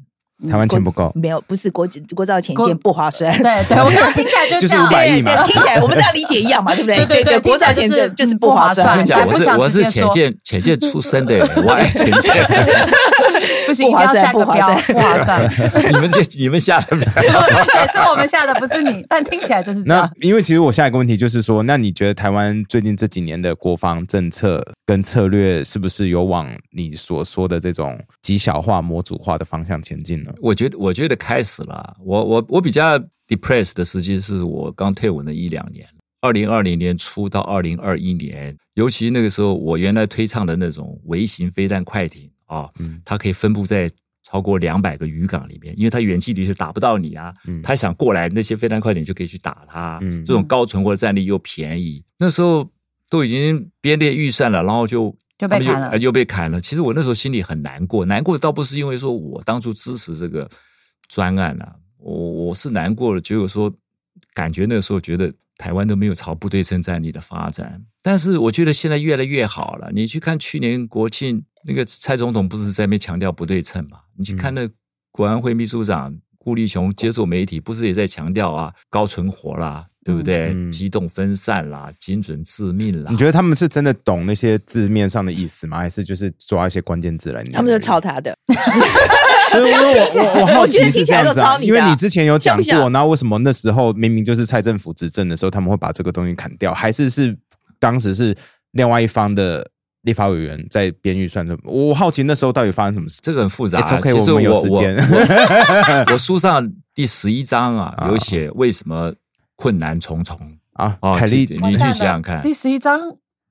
[0.49, 3.29] 台湾钱不够，没有，不是国国造钱见不划算。
[3.37, 4.87] 对对， 我刚刚听起来就就是这样。
[4.89, 6.97] 500亿嘛对，听起来我们大家理解一样嘛，对不对？
[7.05, 12.33] 对对对国造前听起来就是就是不划算我跟你讲，我是我是浅见浅见出身的， 我爱浅见。
[13.67, 15.91] 不行，一定要不划算下个标，不划算不划算。
[15.93, 20.11] 你们这你们下的标， 对，是我们下的，不是你，但听起来就是这那样。
[20.21, 30.31] 因为其实我下一个问题就是说，那你觉得台湾最近这几年的国防政策跟策略是不是有往你所说的这种极小化、模组化的方向前进呢？
[30.41, 31.95] 我觉得我觉得开始了。
[32.03, 35.85] 我我我比较 depressed 的时期是我刚退伍那一两年，
[36.21, 43.89] 二零二零年初到二零二一年，尤其那个时候，我原来推倡的那种微型飞弹快艇啊，嗯它可以分布在
[44.23, 52.69] 超过两百个渔港里面，因为它远距离是打不到你啊，嗯他想过来，那些飞弹快艇就可以去打它，嗯这种高存活的战力又便宜，那时候
[53.09, 55.15] 都已经编列预算了，然后就。
[55.39, 56.59] 就被砍了呃就被砍了。
[56.59, 60.49] 其实我那时候心里很难过，难过倒不是因为说我当初支持这个
[61.07, 63.73] 专案啊，我我是难过了，结果说
[64.33, 69.91] 感觉那个时候觉得台湾都没有朝不对称战力的发展，但是我觉得现在越来越好了。
[69.93, 73.99] 你去看去年国庆那个蔡总统不是在那边强调不对称嘛？
[74.17, 74.69] 你去看那
[75.11, 76.17] 国安会秘书长
[76.49, 80.47] 顾立雄接受媒体，不是也在强调啊高存活啦，对不对？
[80.47, 83.11] 嗯机动分散啦，精准致命啦。
[83.11, 85.77] 你觉得他们是真的懂那些字面上的意思吗？
[85.77, 87.53] 还是就是抓一些关键字来念？
[87.53, 88.35] 他们就抄他的，
[89.53, 90.07] 因为我
[90.39, 96.73] 我我好奇我觉得是这样子、因为你之前有讲过，像不像然后为什么那时候明明就是蔡政府执政的时候，他们会把这个东西砍掉？
[96.73, 97.37] 还是是
[97.77, 98.35] 当时是
[98.71, 99.69] 另外一方的
[100.03, 101.57] 立法委员在编预算的？
[101.63, 103.19] 我好奇那时候到底发生什么事？
[103.21, 109.13] 这个很复杂、其实我们有我时间我 我书上第十一章啊，啊有写为什么
[109.55, 110.39] 困难重重
[110.73, 111.13] 啊，哦。
[111.13, 112.99] 凯莉你你去想想看第十一章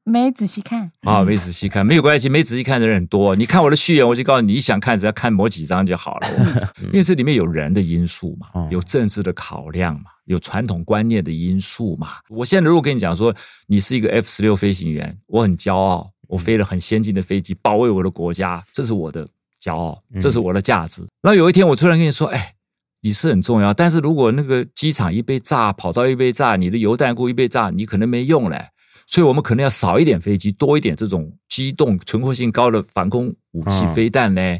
[0.04, 3.36] 没仔细看，啊，没仔细看没有关系，没仔细看的人很多。
[3.36, 6.28] 你看我的序言，我就告诉你，你想看只要看某几章就好了。
[6.84, 12.12] 因为这里面有人的因素嘛哦，有政治的考量嘛，有传统观念的因素嘛。
[12.30, 13.34] 我现在如果跟你讲说，
[13.66, 19.26] 你是一个 F 十六飞行员，我很骄傲，我飞了很先进的飞机，保卫我的国家，这是我的
[19.60, 21.02] 骄傲，这是我的价值。
[21.20, 22.54] 然后有一天我突然跟你说，哎。
[23.02, 28.70] 你是很重要，但是如果那个机场一被炸，跑道一被炸，你的油弹库一被炸，你可能没用嘞。
[29.06, 34.58] 所以我们可能要少一点飞机，多一点这种机动、存活性高的防空武器、嗯飞弹呢。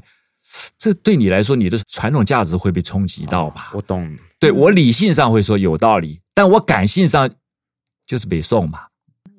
[0.79, 3.73] 这对你来说，你的传统价值会被冲击到吧？
[3.75, 7.29] 我懂，对我理性上会说有道理，但我感性上
[8.07, 8.83] 就是北宋嘛。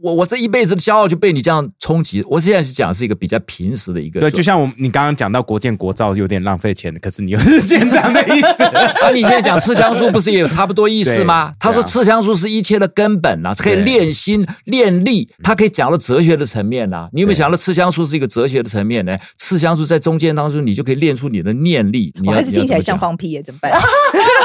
[0.02, 2.24] 我我这一辈子的骄傲就被你这样冲击。
[2.28, 8.64] 我现在是讲是一个比较平时的一个对，就像我你刚刚讲到国建国造有点浪费钱，可是你又是 舰长的意思。
[8.64, 11.54] 啊，你现在讲刺枪术不是也有差不多意思吗？
[11.60, 19.18] 他说对啊刺枪术是一切的根本呐、啊，可以对练心练力，他可以讲到哲学的层面呐、你有没有想到刺枪术是一个哲学的层面呢？
[19.38, 22.14] 刺枪术在中间当中，你就可以练出你的念力。
[22.22, 23.00] 你还是听起来像。
[23.00, 23.72] 放屁耶，怎么办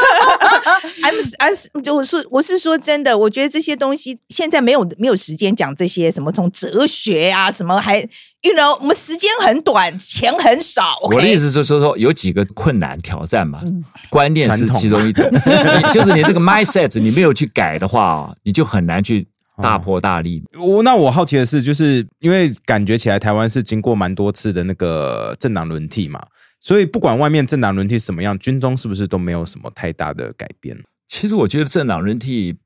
[1.04, 10.96] ？I'm I'm 就我是我是说真的，我觉得这些东西现在没有没有时间讲这些什么从哲学啊什么还，you know，我们时间很短，钱很少。
[11.02, 13.60] 我的意思是说说有几个困难挑战嘛，
[14.08, 15.28] 观念是传统其中一种。
[15.30, 19.26] 你 就是你这个 mindset 你没有去改的话，你就很难去
[19.62, 20.42] 大破大立。
[20.58, 26.20] 我那我好奇的是，就是因为感觉起来台湾是经过蛮多次的那个政党轮替嘛，
[26.60, 30.76] 所以不管外面政党轮替什么样，军中是不是都没有什么太大的改变？
[31.06, 32.58] 其实我觉得政党轮替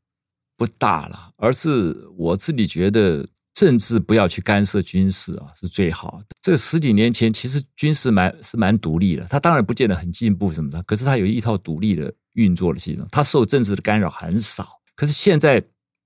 [0.57, 6.37] 不大了，而是我自己觉得政治不要去干涉军事啊，是最好的。
[6.40, 14.68] 这十几年前，其实军事蛮是蛮独立的，它当然不见得很进步什么的，可是它有一套独立的运作的系统，它受政治的干扰很少。
[14.94, 15.62] 可是现在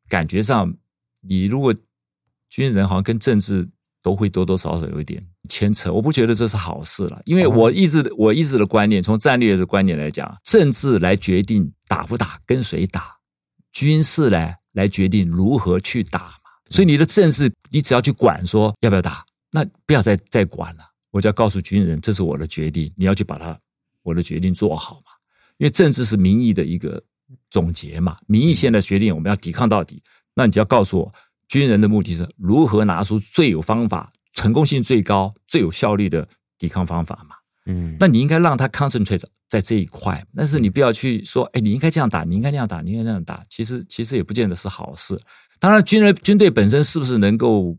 [0.08, 0.74] 感觉上，
[1.20, 1.74] 你如果
[2.48, 3.68] 军人好像跟政治
[4.02, 7.22] 都会多多少少有一点牵扯，我不觉得这是好事了。
[7.24, 13.00] 因为我一直我一直的观念，从战略的观点来讲，政治来决定打不打，跟谁打；
[13.72, 16.34] 军事呢来决定如何去打嘛。
[16.68, 20.82] 所以你的政治，你只要去管说要不要打，那不要再再管了。
[21.12, 23.56] 我就要告诉军人，这是我的决定，你要去把它
[24.02, 25.12] 我的决定做好嘛。
[25.58, 27.00] 因为政治是民意的一个
[27.50, 30.02] 总结嘛，民意现在决定我们要抵抗到底，
[30.34, 31.12] 那你就要告诉我。
[31.52, 37.36] 军人的目的是如何拿出最有方法、成功性最高、最有效率的抵抗方法嘛？
[37.66, 43.44] 嗯，那你应该让他 concentrate 在这一块，但是你不要去说，哎，你应该这样打，你应该那样打，你应该那样打。
[43.50, 45.14] 其实，其实也不见得是好事。
[45.60, 47.76] 当然，军人军队本身是不是能够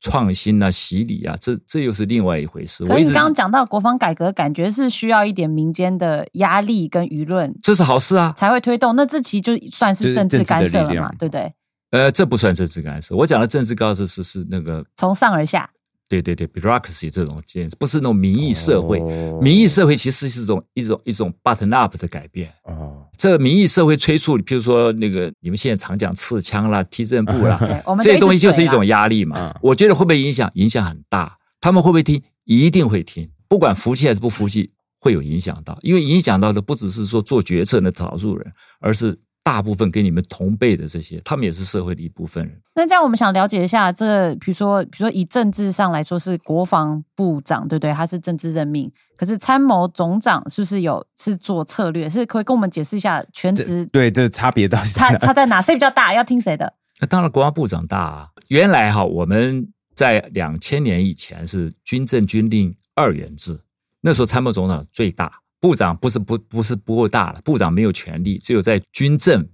[0.00, 2.84] 创新啊、洗礼啊，这这又是另外一回事。
[2.84, 8.96] 可是你刚刚讲到国防改革，感觉是需要一点民间的压力跟舆论，这是好事啊，才会推动。
[8.96, 11.54] 那这其实就算是政治干涉了嘛，对不对？
[11.90, 13.14] 呃，这不算政治干涉。
[13.14, 15.68] 我讲的政治干涉是是那个从上而下。
[16.06, 19.00] 对对对，bureaucracy 这种建不是那种民意社会。
[19.40, 22.52] 民意社会其实是一种一种一种 button up 的改变。
[22.64, 27.58] 哦，这个民意社会催促，比如说那个你们现在常讲刺枪啦、踢正步啦，
[28.00, 29.56] 这些东西就是一种压力嘛。
[29.62, 30.48] 我觉得会不会影响？
[30.54, 31.36] 影响很大。
[31.58, 32.22] 他们会不会听？
[32.44, 33.30] 一定会听。
[33.48, 34.70] 不管服气还是不服气，
[35.00, 35.76] 会有影响到。
[35.80, 39.18] 因为影响到的不只是说做决策的少数人，而是。
[39.44, 42.60] 大部分跟你们同辈的这些，他们也是社会的一部分人。
[42.74, 47.92] 那这样，我们想了解一下，这个比如说，比如说以政治上来说，是国防部长，对不对？
[47.92, 52.08] 他是政治任命，可是参谋总长是不是有是做策略？
[52.08, 53.84] 是可以跟我们解释一下全职？
[53.92, 55.60] 对，这差别到差差在哪？
[55.60, 56.14] 谁比较大？
[56.14, 56.72] 要听谁的？
[57.00, 57.98] 那当然，国防部长大。
[57.98, 58.28] 啊。
[58.48, 63.60] 原来哈，我们在两千年以前是军政军令二元制，
[64.00, 65.40] 那时候参谋总长最大。
[65.64, 69.48] 部长不是不不是不够大了，部长没有权利，只有在军政、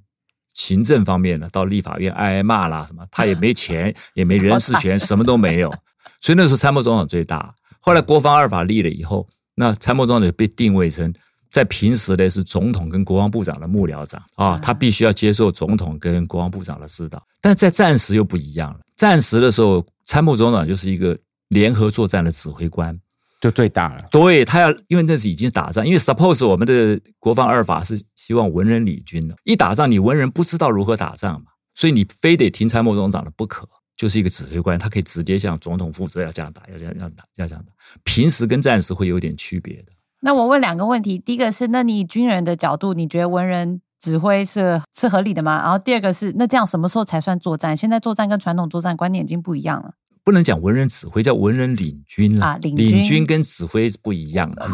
[0.55, 5.73] 行政方面呢，到立法院挨挨骂啦什么，他也没 钱，也没人事权，什么都没有。
[6.21, 7.55] 所以那时候参谋总长最大。
[7.79, 11.15] 后来国防二法立了以后，那参谋总长就被定位成
[11.49, 17.25] 在平时呢是总统跟国防部长的幕僚长啊，他必须要接受总统跟国防部长的指导。
[17.41, 21.17] 但在战时又不一样了，战时的时候，参谋总长就是一个
[21.51, 22.99] 联合作战的指挥官。
[23.41, 37.73] 就最大了，对他要，因为那是已经打仗，因为 suppose 我们的国防二法是希望文人理军的，一打仗你文人不知道如何打仗嘛，所以你非得听参谋总长的不可，就是一个指挥官，他可以直接向总统负责，要这样打，要这样要打，要这样打。
[38.05, 39.93] 平时跟战时会有点区别的。
[40.21, 45.63] 那我问两个问题，第一个是，那你以军人的角度，你觉得文人指挥是是合理的吗？
[45.63, 47.75] 然后第二个是，那这样什么时候才算作战？
[47.75, 49.95] 现在作战跟传统作战观念已经不一样了。
[50.31, 52.47] 不能讲文人指挥，叫文人领军了。
[52.47, 54.71] 啊，领军跟指挥是不一样的。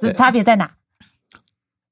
[0.00, 0.70] 这差别在哪？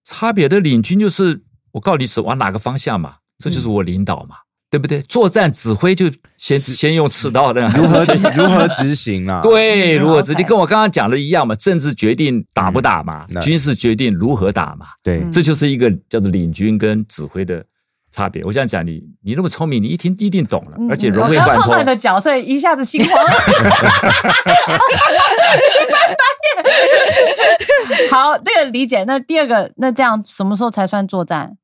[0.02, 4.36] 差别的领军就是我告诉你是往哪个方向嘛，这就是我领导嘛，
[4.70, 5.02] 对不对？
[5.02, 8.04] 作战指挥就先先用刺刀的， 如何
[8.34, 9.42] 如何执行啊？
[9.42, 11.54] 对，如何执行跟我刚刚讲的一样嘛？
[11.54, 14.86] 政治决定打不打嘛，军事决定如何打嘛。
[15.02, 17.64] 对，这就是一个叫做领军跟指挥的。
[18.12, 21.72] 差别，我想讲你，你那么聪明，你一听一定懂了，而且融会贯通。
[21.72, 23.10] 我的角色一下子心慌。
[28.10, 29.02] 好，这个理解。
[29.04, 31.56] 那第二个，那这样什么时候才算作战？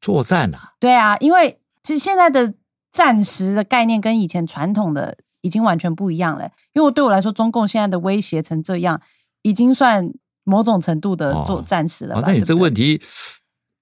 [0.00, 0.74] 作战啊？
[0.78, 2.54] 对啊，因为其实现在的
[2.92, 6.48] 战时的概念跟以前传统的已经完全不一样了。
[6.72, 9.00] 因为对我来说，中共现在的威胁成这样，
[9.42, 10.08] 已经算
[10.44, 12.22] 某种程度的作战时了。
[12.24, 13.02] 那你这个问题。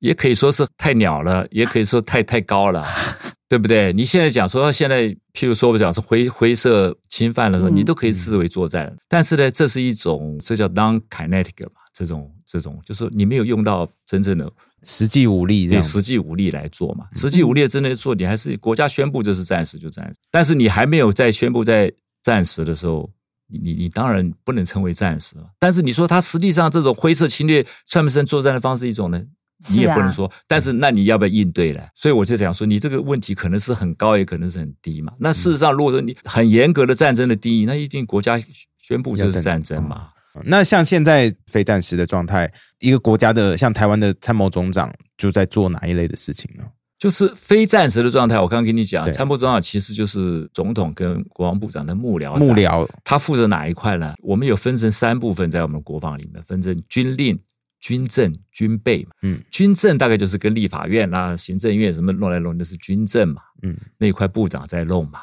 [0.01, 2.85] 也可以说是太鸟了， 也可以说太太高了，
[3.49, 3.93] 对不对？
[3.93, 8.95] 你现在讲说现在，譬如说我讲是灰灰色侵犯的时候你都可以视为作战。
[9.09, 14.51] 但是呢，这是一种这叫 non-kinetic 嘛，这种这种就是你没有用到真正的
[14.83, 17.07] 实际武力，对实际武力来做嘛。
[17.13, 23.11] 实际武力真的做，你还是国家宣布这是战时就战时，但是你还没有在宣布在战时的时候，
[23.53, 25.45] 你你你当然不能称为战时了。
[25.59, 29.23] 但是你说他实际上这种灰色侵略算不算作战的方式一种呢？
[29.69, 31.83] 你也不能说，但是那你要不要应对呢？
[31.95, 35.13] 所以我就讲说，你这个问题可能是很高，也可能是很低嘛。
[35.19, 38.41] 那事实上，如果说你很严格的战争的定义，那一定国家
[38.79, 40.09] 宣布就是战争嘛。
[40.45, 46.65] 那像现在非战时的状态，一个国家的像台湾的参谋总长就在做哪一类的事情呢？
[47.01, 48.39] 就是非战时的状态。
[48.39, 52.37] 我刚刚跟你讲，对参谋总长其实就是总统跟国防部长的幕僚。
[52.37, 54.15] 幕僚他负责哪一块呢？
[54.23, 57.41] 我们有分成三部分，在我们国防里面分成军令、
[57.81, 59.11] 军政、军备嘛。
[59.23, 63.43] 嗯，军政大概就是跟立法院啦、行政院什么弄来弄，那是军政嘛。
[63.63, 65.21] 嗯，那一块部长在弄嘛。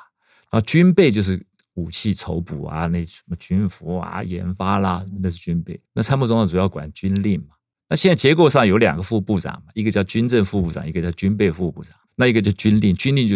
[0.49, 1.45] 然后军备就是
[1.75, 5.79] 武器筹补啊，那什么军服啊、研发啦，那是军备。
[5.93, 7.55] 那参谋总长主要管军令嘛。
[7.89, 11.95] 那现在结构上有两个副部长嘛，一个叫军政副部长，一个叫军备副部长。
[12.15, 13.35] 那一个叫军令，军令就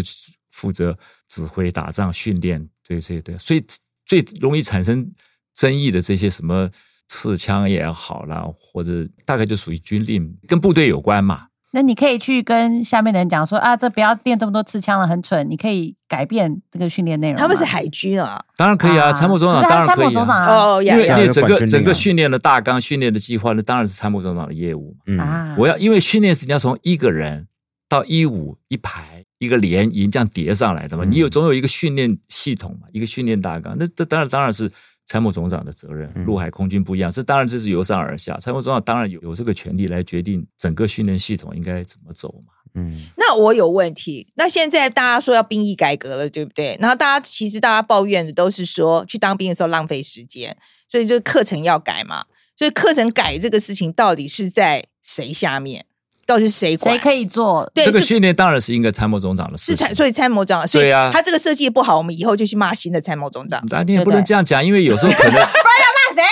[0.50, 0.98] 负责
[1.30, 3.38] 指挥打仗、训练这些的。
[3.38, 3.64] 所以
[4.06, 5.14] 最容易产生
[5.54, 6.70] 争议的这些什么
[7.12, 11.48] 刺枪也好啦，或者大概就属于军令，跟部队有关嘛。
[11.74, 15.46] 那你可以去跟下面的人讲说啊，这不要练这么多刺枪了，很蠢。
[15.50, 17.38] 你可以改变这个训练内容。
[17.38, 25.06] 他们是海军啊，当然可以啊，参谋总长当然可以、参谋总长哦因为因为整个整个训练的大纲、训练的计划，那当然是参谋总长的业务嘛。
[25.08, 27.48] 嗯，啊，我要因为训练是你要从一个人
[27.90, 34.70] 到一五一排一个连营这样叠上来的嘛，嗯你有总有一个训练系统嘛，一个训练大纲，那这当然当然是
[35.06, 36.26] 参谋总长的责任嗯。
[36.26, 42.54] 陆海空军不一样，这当然这是由上而下，参谋总长当然有有这个权利来决定整个训练系统应该怎么走嘛。
[42.74, 44.32] 嗯，那我有问题。
[44.36, 46.78] 那现在大家说要兵役改革了，对不对？
[46.80, 50.56] 然后大家其实大家抱怨的都是说去当兵的时候浪费时间，
[50.88, 52.24] 所以就课程要改嘛。
[52.56, 55.86] 所以课程改这个事情到底是在谁下面？
[56.32, 56.96] 到底是谁管？
[56.96, 57.70] 谁可以做？
[57.74, 59.94] 对这个训练当然是应该参谋总长的事是参，。
[59.94, 63.62] 所以参谋长，所以对啊他这个设计不好，我们以后就去骂新的参谋总长。
[63.70, 66.24] 但你也不能这样讲，因为有时候可能 不然要骂谁？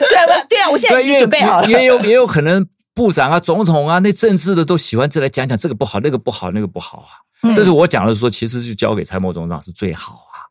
[0.08, 1.66] 对啊，对啊，我现在已经准备好了。
[1.66, 2.64] 也也有也有可能
[2.94, 7.18] 部长啊、总统啊，那政治的都喜欢这来讲讲这个不好、那个不好、那个不好啊。
[7.42, 10.46] 嗯这是我讲的说，其实就交给参谋总长是最好啊，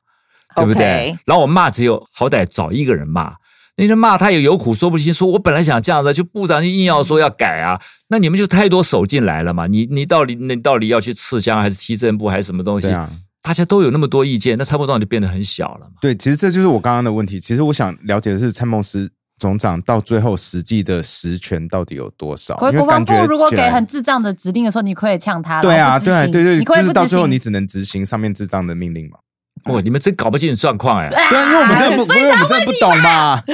[0.57, 3.31] 对不对然后我骂只有好歹找一个人骂，
[3.82, 9.65] 那人骂他也有苦说不清，说我本来想这样的，就部长就硬要说要改啊，那你们就太多手进来了嘛。
[9.65, 12.88] 你你到底你到底要去刺枪还是踢正步还是什么东西？
[12.88, 13.09] 对啊。
[13.41, 15.93] 大家都有那么多意见，那参谋长就变得很小了嘛。
[15.99, 17.39] 对，其实这就是我刚刚的问题。
[17.39, 19.09] 其实我想了解的是参谋司
[19.39, 22.55] 总长到最后实际的实权到底有多少？
[22.57, 25.59] 国国防因为感觉部如果给很智障的指令的时候，你可以呛他。
[25.59, 29.17] 对啊，对啊对对，你可以就是到最后你只能执行上面智障的命令嘛。
[29.66, 31.09] 哦，你们真搞不清楚状况哎。
[31.09, 33.41] 对啊，因为我们真的不，因为我们真的不懂嘛。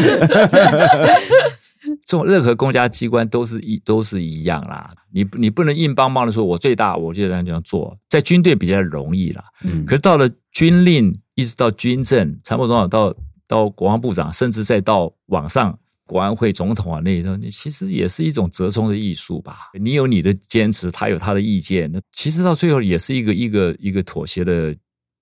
[2.05, 9.43] 这种任何公家机关都是一都是一样啦，你你不能硬邦邦的说我最大，我就这样这样做，在军队比较容易啦。
[9.63, 13.15] 嗯可是到了军令，一直到军政，参谋总长到
[13.47, 19.57] 到国防部长，甚至再到往上国安会总统啊那一种，你其实也是一种折冲的艺术吧。
[19.79, 24.75] 你有你的坚持，他有他的意见，那其实到最后也是一个一个一个妥协的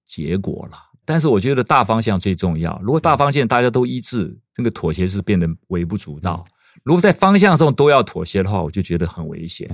[0.07, 0.89] 结果啦。
[1.03, 2.79] 但是我觉得大方向最重要。
[2.81, 6.43] 如果大方向大家都一致，这个妥协是变得微不足道。
[6.83, 9.69] 如果在方向上都要妥协的话，我就觉得很危险。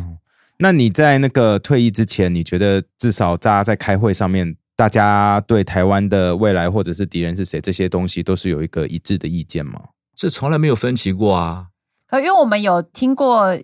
[0.59, 9.81] 那你在那个退役之前，你觉得至少大家在开会上面，大家对台湾的未来或者是敌人是谁这些东西，都是有一个一致的意见吗？
[10.15, 11.67] 这从来没有分歧过啊。
[12.07, 13.57] 可因为我们有听过，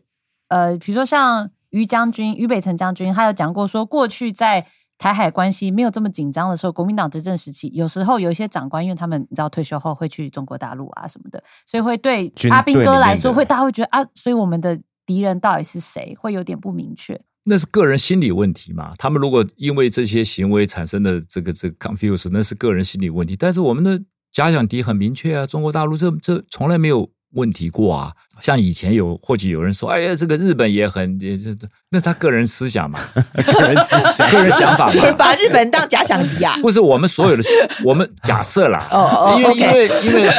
[0.48, 4.66] 呃，比如说像于将军、于北辰将军，他有讲过说，过去在
[4.98, 17.22] 台海关系没有这么紧张的时候，国民党执政时期，有时候有一些长官，因为他们你知道退休后会去中国大陆啊什么的，所以会对阿兵哥来说，的会大家会觉得啊，所以我们的敌人到底是谁，会有点不明确。
[17.44, 18.94] 那是个人心理问题嘛？
[18.98, 23.36] 他们如果因为这些行为产生的这个这个 confuse，那是个人心理问题。
[23.38, 24.02] 但是我们的
[24.34, 28.14] 假想敌很明确啊，中国大陆这这从来没有问题过啊。
[28.42, 31.46] 像以前有或许有人说，哎呀，这个日本也很，也这
[31.90, 33.00] 那他个人思想嘛，
[33.46, 35.12] 个人思想，个人想法嘛。
[35.18, 36.56] 把日本当假想敌啊？
[36.62, 37.44] 不是我们所有的，
[37.84, 40.30] 我们假设啦， 哦哦因为因为因为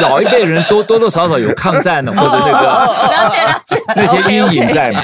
[0.00, 5.02] 老一辈人多多多少少有抗战的或者那个了解了解，那些阴影在嘛。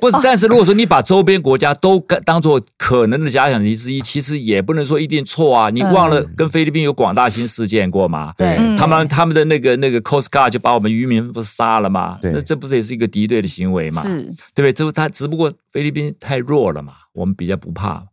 [0.00, 5.70] 不是，但是如果说你把周边国家都当当做可能的假想敌之一，其实也不能说一定错啊。
[5.70, 8.32] 你忘了跟菲律宾有广大新事件过吗？
[8.36, 12.18] 对嗯他们他们的那个那个 Coast Guard 就把我们渔民不是杀了吗？
[12.20, 14.02] 对那这不是也是一个敌对的行为嘛？
[14.02, 14.22] 是
[14.54, 14.72] 对不对？
[14.72, 18.04] 这他只不过菲律宾太弱了嘛，我们比较不怕。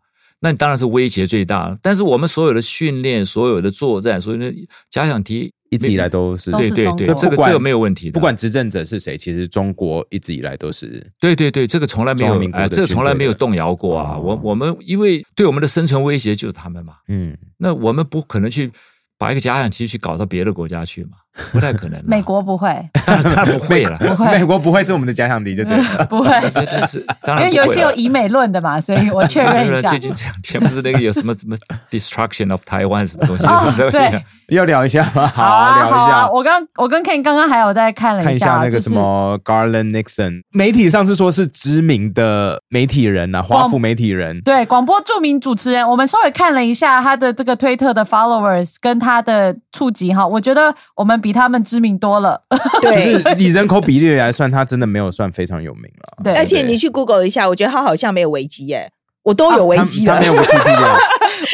[0.41, 4.53] 那你当然是威胁最大，但是我们所有的训练、所有的作战、所有的
[4.91, 8.11] 假想敌，一直以来都是对对对，这个这个没有问题的。
[8.11, 14.17] 不管执政者是谁，其实中国一直以来都是对对对，这个从来没有哎，这个从来没有动摇过啊。
[14.17, 18.71] 哦我我们因为对我们的生存威胁就是他们嘛，嗯那我们不可能去
[19.17, 21.11] 把一个假想敌去搞到别的国家去嘛。
[21.51, 22.01] 不太可能。
[22.05, 22.67] 美国不会，
[23.05, 26.05] 当然当然不会了， 不会美国不会是我们的假想敌，就对了。
[26.09, 27.65] 不会，这真是当因为然不会了。
[27.65, 29.99] 有些有以美论的嘛，所以我确认一下最。
[29.99, 31.55] 近这两天不是那个有什么什么
[31.89, 33.45] destruction of Taiwan 什么东西？
[33.91, 35.25] 对要聊一下吗？
[35.27, 35.95] 好啊，聊一下。
[35.95, 36.29] 好啊！
[36.31, 44.39] 我刚我跟 Ken 刚刚还有在看了看一下那个什么 Garland Nixon，媒体上是说是知名的媒体人呐、啊，华府媒体人。
[44.41, 52.39] 对广播著名主持人，我们稍微看了一下他的这个推特的 followers 跟他的触及哈，我觉得我们比他们知名多了。
[52.83, 53.01] 就 对。
[53.01, 56.23] 是以人口比例来算，他真的没有算非常有名了。
[56.23, 58.91] 对而且你去 Google 一下，我觉得他好像没有危机耶，
[59.23, 60.37] 我都有危机了他他没。
[60.37, 60.93] 有 Wikipedia，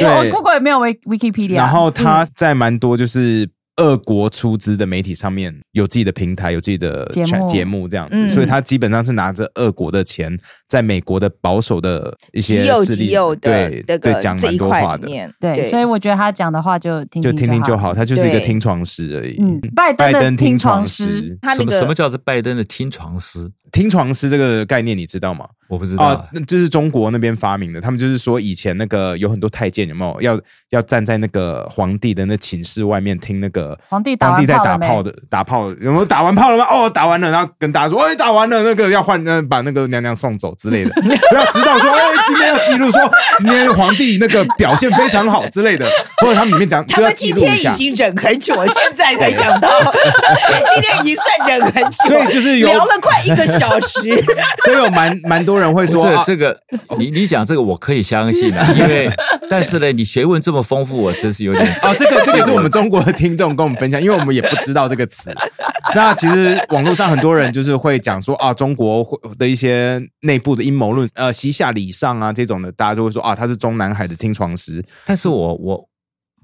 [0.17, 0.30] 我对。
[0.32, 15.07] Google 也没有 Wik- Wikipedia，然后他嗯在蛮多就是俄国出资的媒体上面有自己的平台，有自己的节目节目这样子，嗯所以他基本上是拿着俄国的钱，在美国的保守的一些势力对这个对讲蛮这一块多话的，
[15.39, 17.93] 对，所以我觉得他讲的话就听就听听就好。
[17.93, 19.38] 他就是一个听床师而已。
[19.41, 23.49] 嗯，拜登的听床床师，什么什么叫做拜登的听床师？
[23.72, 25.47] 听床师这个概念你知道吗？
[25.72, 27.80] 我不知道啊，那就是中国那边发明的。
[27.80, 30.38] 他们就是说，以前那个有很多太监有没有要
[30.72, 36.65] 要站在那个皇帝的那寝室外面听那个皇帝打皇帝在打炮的打炮有没有打完炮了吗？
[36.69, 42.99] 哦，打完了，然后跟大家说，哎，打完了，那个要换，呃，把那个娘娘送走之类的， 不要知道说，哎，今天要记录说
[43.38, 47.61] 今天皇帝那个表现非常好之类的，或者他们里面讲他们今天已。
[47.76, 49.69] 经忍很久了，现在才讲到，
[50.74, 54.01] 今天已经算忍很久，所以就是有聊了快一个小时。
[54.65, 56.59] 所以有蛮蛮多人会说，啊是这个，
[56.97, 59.09] 你你讲这个我可以相信啊， 因为
[59.49, 65.32] 但是呢，你学问这么丰富，我真是有点啊，这个这个是我们中国的听众跟我们分享，因为我们也不知道这个词。
[65.93, 74.84] 那其实网络上很多人就是会讲说啊，中国会的一些内部的阴谋论，呃，西夏礼上啊这种的，大家就会说啊，他是中南海的听床师。
[75.05, 75.86] 但是我我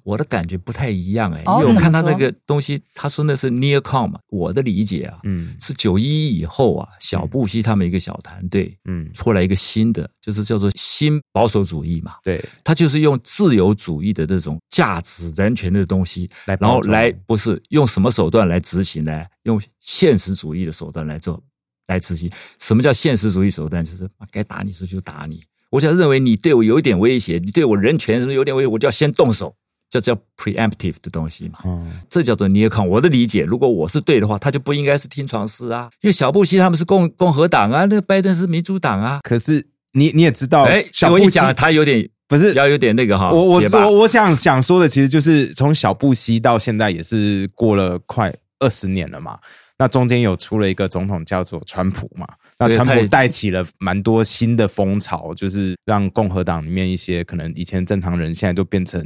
[0.08, 19.26] 我的感觉不太一样哎、哦因为我看他那个东西，他说那是 near com 嘛，我的理解啊，嗯是九一一以后啊，小布希他们一个小团队嗯，出来一个新的，就是叫做新保守主义嘛，对，他就是用自由主义的这种价值、人权的东西，来然后来不是用什么手段来执行呢？
[19.44, 21.44] 用现实主义的手段来做
[21.88, 22.32] 来执行。
[22.62, 23.84] 什么叫现实主义手段？
[23.84, 25.44] 就是啊该打你时候就打你。
[25.70, 29.54] 我只要认为你对我有一点威胁，你对我人权什么有点威胁，我就要先动手，
[29.90, 31.60] 这叫 preemptive 的东西嘛。
[31.66, 32.86] 嗯，这叫做 near con。
[32.86, 39.20] 我的理解，如果我是对的话，他就不应该是听床师啊，因为小布希他们是共共和党啊，那个拜登是民主党啊。
[39.24, 49.40] 可是你你也知道，哎，小布希讲他有点不是要有点那个哈，我我我我想想说的，其实就是从小布希到现在也是过了快二十年了嘛。
[49.80, 52.28] 那中间有出了一个总统叫做川普嘛，
[52.58, 59.00] 那川普带起了蛮多新的风潮，就是让共和党里面一些可能以前正常人现在都变成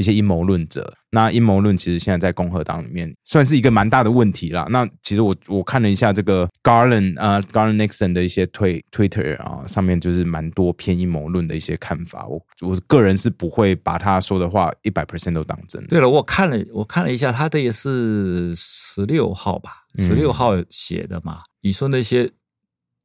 [0.00, 0.94] 一些阴谋论者。
[1.10, 4.66] 那阴谋论其实现在在共和党里面算是一个蛮大的问题啦。
[4.70, 12.26] 那其实我我看了一下这个 Garland 呃 Garland Nixon 的一些推 Twitter 啊，上面就是蛮多偏阴谋论的一些看法。
[12.26, 15.88] 我我个人是不会把他说的话一百 percent 都当真的。
[15.88, 21.38] 对了，我看了，我看了一下，他的也是十六号吧，嗯十六号写的嘛。
[21.60, 22.30] 你说那些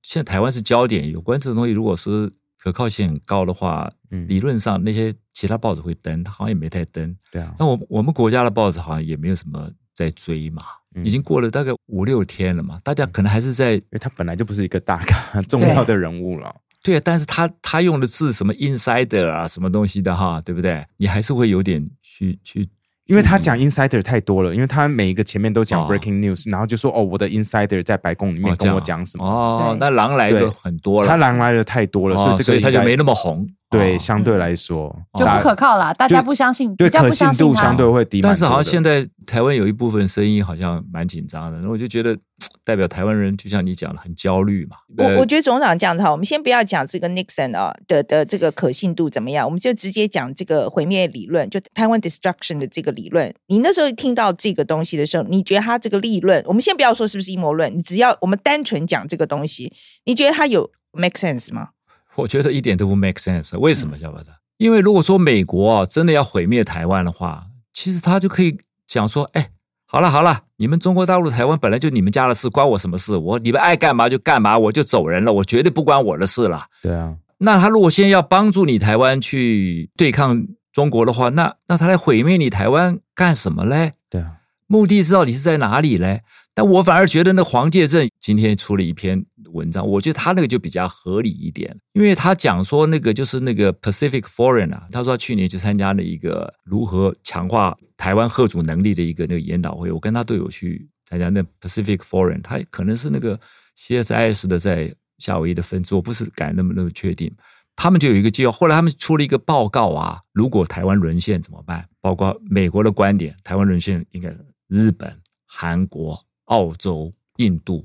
[0.02, 2.32] 现在台湾是焦点，有关这种东西，如果是
[2.66, 7.16] 可靠性很高的话，嗯理论上那些其他报纸会登，他好像也没太登。
[7.32, 10.64] 对啊，那我我们国家的报纸好像也没有什么在追嘛，
[10.96, 16.56] 嗯已经过了大概五六天了嘛，大家可能还是在因为他本来就不是一个大咖重要的人物了。
[16.82, 20.84] 对啊，但是他他用的字什么 insider 啊，什么东西的哈，对不对？
[20.98, 22.68] 你还是会有点去去。
[23.06, 25.88] 因为他讲 insider 太多了，因为他每一个前面都讲哦。
[25.90, 33.48] breaking news，、然后就说哦，我的 insider 在白宫里面跟我讲什么，哦对，那狼来的很多了，他狼来的太多了，哦所以这个他就没那么红。
[33.70, 38.22] 对，哦相对来说就不可靠啦，大家不相信，对可信度相对会低。
[38.22, 42.16] 但是好像现在台湾有一部分声音好像蛮紧张的，然后我就觉得
[42.64, 44.76] 代表台湾人就像你讲的很焦虑嘛。
[44.98, 53.34] 呃我我觉得总长这样子哈，我们先不要讲这个 Nixon 啊的的这个可信度怎么样，我们就直接讲这个毁灭理论，就台湾 destruction 的这个理论。
[53.48, 59.74] 你那时候听到这个东西的时候，你觉得它这个立论，我们先不要说是不是阴谋论，你只要我们单纯讲这个东西，
[60.06, 61.70] 你觉得它有 make sense 吗？
[62.16, 63.58] 我觉得一点都不 make sense。
[63.58, 64.28] 为什么晓不得？
[64.58, 68.58] 因为如果说美国啊真的要毁灭台湾的话，其实他就可以
[68.88, 69.50] 讲说，哎，
[69.86, 73.18] 好了好了，你们中国大陆台湾本来就你们家的事，关我什么事？
[73.18, 76.66] 我你们爱干嘛就干嘛，我就走人了，我绝对不关我的事了。
[76.82, 83.92] 对啊，那他如果现在要帮助你台湾去对抗中国的话，那那他来毁灭你台湾干什么嘞？
[84.10, 84.38] 对啊，
[84.68, 86.22] 目的是到底是在哪里嘞？
[86.54, 89.26] 但我反而觉得那黄介正今天出了一篇
[89.56, 103.40] 文章，我觉得他那个就比较合理一点，因为他讲说那个就是那个 Pacific Forum 啊，他说去年去参加了一个如何强化台湾贺主能力的一个那个研讨会，我跟他都有去参加那 Pacific Forum，他可能是那个
[103.78, 107.34] CSIS 的在夏威夷的分支，我不是敢那么那么确定。
[107.78, 111.86] 他们就有一个计划，后来他们出了一个报告啊，如果台湾沦陷怎么办？
[112.00, 114.34] 包括美国的观点，台湾沦陷应该
[114.70, 115.14] 日本、
[115.46, 117.84] 韩国、澳洲、印度，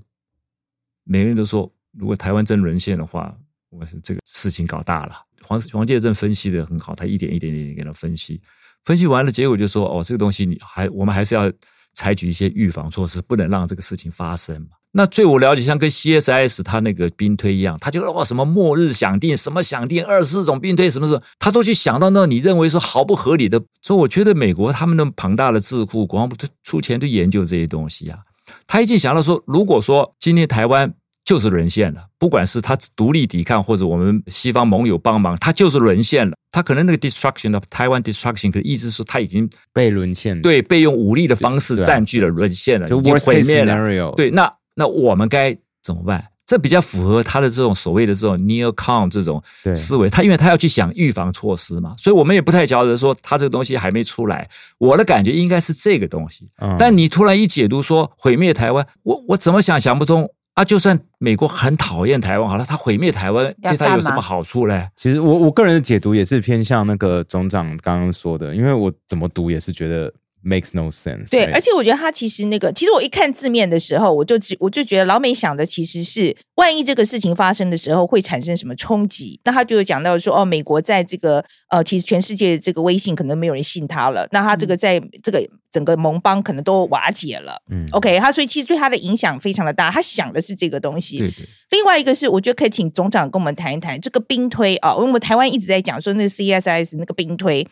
[1.13, 3.37] 每个人都说，如果台湾真沦陷的话，
[3.69, 5.13] 我是这个事情搞大了。
[5.43, 8.41] 黄黄介正分析的很好，他一点一点点给他分析，
[8.85, 11.51] 分析完了，结果就说，哦，这个东西你还我们还是要
[11.95, 14.69] 采取一些预防措施，不能让这个事情发生嘛。
[14.93, 23.61] 那最我了解，像跟 CSIS 他那个兵推一样，他就哦什么末日想定，什么想定二十四种兵推，什么什么，他都去想到那你认为说毫不合理的。
[23.83, 28.21] 所以我觉得美国他们那么庞大的智库，国防部都出钱去研究这些东西啊。
[28.67, 30.93] 他已经想到说，如果说今天台湾
[31.31, 36.35] 就是沦陷了，不管是他独立抵抗，或者我们西方盟友帮忙，他就是沦陷了。
[36.51, 44.13] 他可能那个 destruction of Taiwan destruction，可意思说他已经被沦陷，对，被用武力的方式占据了，沦陷了，就已经毁灭了。
[44.17, 46.27] 对，那那我们该怎么办？
[46.49, 49.41] 这比较符合他的这种所谓的这种 near con 这种
[49.73, 50.11] 思维。
[50.11, 54.51] 他因为他要去想预防措施嘛，所以我们也不太觉得说他这个东西还没出来。
[54.79, 56.49] 我的感觉应该是这个东西。
[56.61, 60.65] 嗯但你突然一解读说毁灭台湾，我我怎么想想不通啊！
[60.65, 64.91] 就算美国很讨厌台湾好了，他毁灭台湾对他有什么好处嘞？
[64.97, 70.13] 其实我我个人的解读也是偏向那个总长刚刚说的，因为我怎么读也是觉得
[70.45, 71.31] makes no sense。
[71.31, 79.41] 对，而且我觉得他其实那个，其实我一看字面的时候，我就只我就觉得老美想的其实是，万一这个事情发生的时候会产生什么冲击。
[79.45, 87.61] 那他就有讲到说，哦，美国在这个呃，其实全世界这个微信可能没有人信他了，那他这个在这个整个盟邦可能都瓦解了。
[87.71, 91.19] 嗯 OK，他所以其实对他的影响非常的大，他想的是这个东西。
[91.19, 97.67] 对对，另外一个是，我觉得可以请总长跟我们谈一谈这个兵推啊，因为我们台湾一直在讲说那个 CSIS 那个兵推，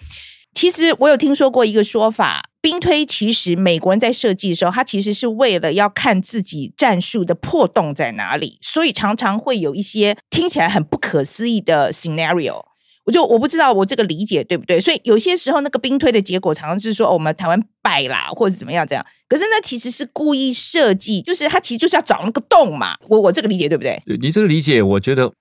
[0.55, 12.63] 其实我有听说过一个说法，兵推其实美国人在设计的时候，他其实是为了要看自己战术的破洞在哪里，所以常常会有一些听起来很不可思议的 scenario。
[13.07, 19.03] 我就我不知道我这个理解对不对，所以有些时候那个兵推的结果常常是说、哦我们台湾败啦，或者怎么样这样。
[19.27, 22.99] 可是呢，其实是故意设计，就是他其实就是要找那个洞嘛。
[23.09, 23.99] 我我这个理解对不对？
[24.21, 25.33] 你这个理解，我觉得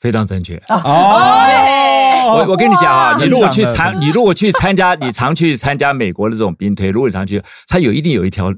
[0.00, 0.56] 非常正确。
[0.68, 1.20] 哦，
[2.26, 8.52] 我我跟你讲啊，你如果去参，你如果去参加，你常去参加美国的这种兵推，如果你常去，他有一定有一条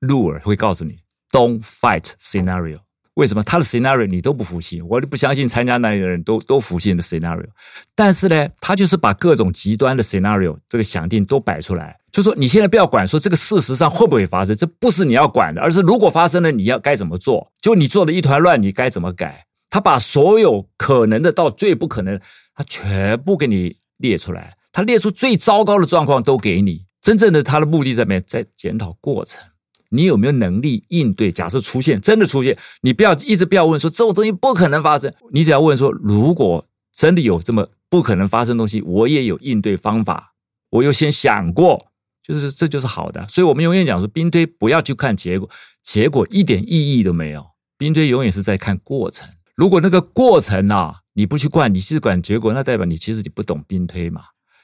[0.00, 0.98] 路儿会告诉你
[1.30, 2.78] “Don't fight scenario”。
[3.14, 4.82] 为什么他的 scenario 你都不服气？
[4.82, 7.46] 我就不相信参加那里的人都都服气你的 scenario。
[7.94, 17.50] 但是呢，他就是把各种极端的 scenario 这个想定都摆出来，就说你现在不要管说这个事实上会不会发生，这不是你要管的，而是如果发生了，你要该怎么做？
[17.62, 19.46] 就你做的一团乱，你该怎么改？
[19.70, 22.20] 他把所有可能的到最不可能，
[22.56, 26.84] 他全部给你列出来，他列出最糟糕的状况都给你。
[27.00, 28.24] 真正的他的目的在哪边？
[28.26, 29.44] 在检讨过程，
[29.90, 31.30] 你有没有能力应对？
[31.30, 40.32] 假设出现真的出现，你不要一直不要问说这种东西不可能发生，你只要问说，如果真的有这么不可能发生的东西，我也有应对方法，
[40.70, 41.86] 我又先想过，
[42.22, 43.24] 就是这就是好的。
[43.28, 45.48] 所以我们永远讲说，兵推不要去看结果，
[45.82, 47.46] 结果一点意义都没有。
[47.78, 49.28] 兵推永远是在看过程。
[49.54, 54.20] 如果那个过程啊，你不去管，你去管结果，那代表你其实你不懂兵推嘛。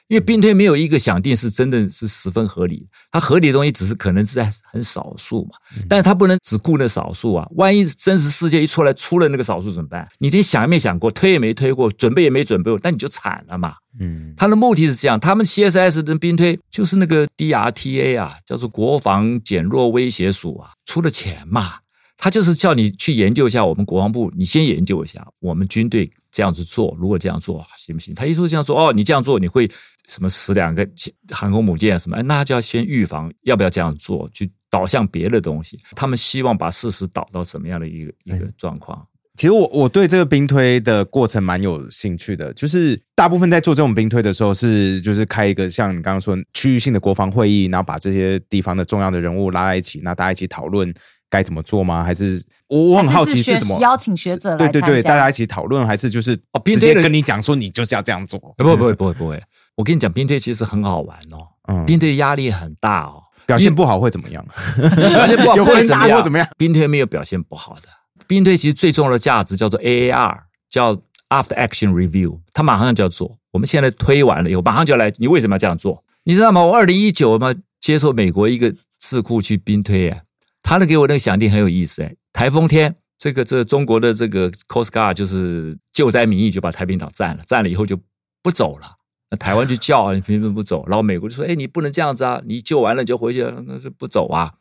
[0.09, 5.51] 因为兵推没有一个想定是真的是十分合理，它合理的东西只是可能是在很少数嘛，
[5.87, 7.47] 但是它不能只顾那少数啊。
[7.55, 10.07] 万一真实世界一出来出了那个少数怎么办？
[10.19, 13.75] 你连想也没想过，推也没推过，准备也没准备过，那你就惨了嘛。
[13.99, 21.75] 嗯，他的目的是这样，他们 CSS 的兵推就是那个 DRTA 啊，叫做国防减弱威胁署啊，出了钱嘛，
[22.23, 28.15] 他就是叫你去研究一下我们国防部，你先研究一下我们军队这样子做，如果这样做行不行？
[28.15, 29.69] 他一说这样做，哦，你这样做你会
[30.07, 30.87] 什么死两个
[31.31, 32.15] 航空母舰什么？
[32.15, 35.77] 哎那就要先预防，要不要这样做，去导向别的东西。
[35.97, 39.05] 他们希望把事实导到什么样的一个一个状况？
[39.35, 50.93] 其实我我对这个兵推的过程蛮有兴趣的，就是大部分在做这种兵推的时候是就是开一个像你刚刚说区域性的国防会议，然后把这些地方的重要的人物拉在一起，那大家一起讨论
[51.33, 52.03] 该怎么做吗？
[52.03, 58.39] 还是我我很好奇是是怎么学邀请学者来对对对，大家一起讨论，还是就是直哦兵推跟你讲说你就是要这样做？
[58.57, 59.41] 哎不不会不会不会，
[59.75, 63.23] 我跟你讲，兵推其实很好玩哦，嗯兵推压力很大哦。
[63.47, 64.45] 表现不好会怎么样？
[64.77, 66.47] 表现不好会怎么样差或怎么样？
[66.57, 67.89] 兵推没有表现不好的，
[68.27, 70.37] 兵推其实最重要的价值叫做 AAR，
[70.69, 70.95] 叫
[71.29, 73.37] After Action Review，他马上就要做。
[73.51, 75.11] 我们现在推完了以后，马上就要来。
[75.17, 76.03] 你为什么要这样做？
[76.23, 76.63] 你知道吗？
[76.63, 80.21] 我二零一九嘛，接受美国一个智库去兵推，哎，
[80.63, 87.99] 他那给我那个响定很有意思，哎，台风天这个这中国的这个 Coast Guard 就是救灾民意就把太平岛占了，占了以后就
[88.41, 88.87] 不走了。
[89.29, 90.85] 那台湾就叫啊，你凭什么不走？
[90.87, 92.39] 然后美国就说：“哎，你不能这样子啊！
[92.45, 94.51] 你救完了就回去，那就不走啊，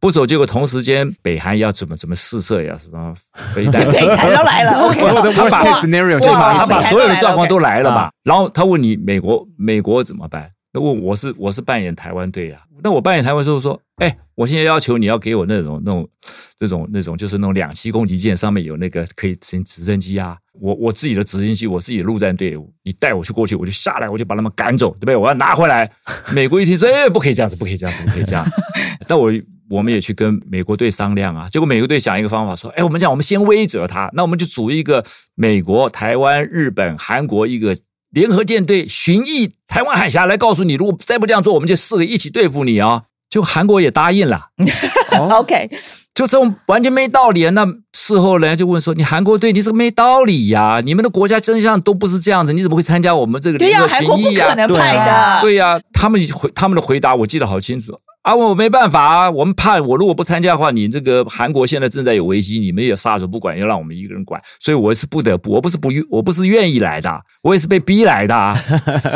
[0.00, 2.78] 不走。”结果同时间北韩要怎么怎么试射呀？
[2.78, 3.14] 什么
[3.54, 3.84] 飞弹？
[3.92, 8.10] 北韩都来了， 所有的 worst case scenario 先哇，他把把一起所有的状况都来了嘛啊。
[8.24, 10.50] 然后他问你美国美国怎么办？
[10.76, 12.60] 那问我是我是扮演台湾队啊。
[12.84, 16.06] 那我扮演台湾队我说，哎，我现在要求你要给我那种那种
[16.54, 20.36] 这种那种就是那种两栖攻击舰，上面有那个可以直直升机啊。
[20.60, 22.54] 我我自己的直升机，我自己的陆战队，
[22.84, 25.16] 你带我去过去，我就下来，我就把他们赶走，对不对？
[25.16, 25.90] 我要拿回来。
[26.34, 28.46] 美国一听说，哎，不可以这样子，不可以这样子，不可以这样。
[29.08, 29.32] 但我
[29.70, 35.02] 我们也去跟美国队商量啊，结果美国队想一个方法，说，哎，我们讲，我们先威慑他，那我们就组一个
[35.34, 37.74] 美国、台湾、日本、韩国一个
[38.16, 43.02] 联合舰队巡弋台湾海峡，来告诉你，如果再不这样做，我们就四个一起对付你啊。
[43.28, 44.40] 就韩国也答应了，
[45.12, 45.68] OK，
[46.14, 47.50] 就这种完全没道理啊。
[47.50, 54.80] 那事后人家就问说，你韩国队你这个没道理呀、你们的国家真相都不是这样子，你怎么会参加我们这个联合巡韩国不弋呀、可能对啊。
[54.80, 57.92] 派的，对呀、他们回他们的回答我记得好清楚
[58.26, 67.08] 啊，我没办法啊，我们怕我如果不参加的话，你这个韩国现在正在有危机，你们也撒手不管，要让我们一个人管，所以我是不得不，我不是不愿，我不是愿意来的，
[67.44, 68.52] 我也是被逼来的啊。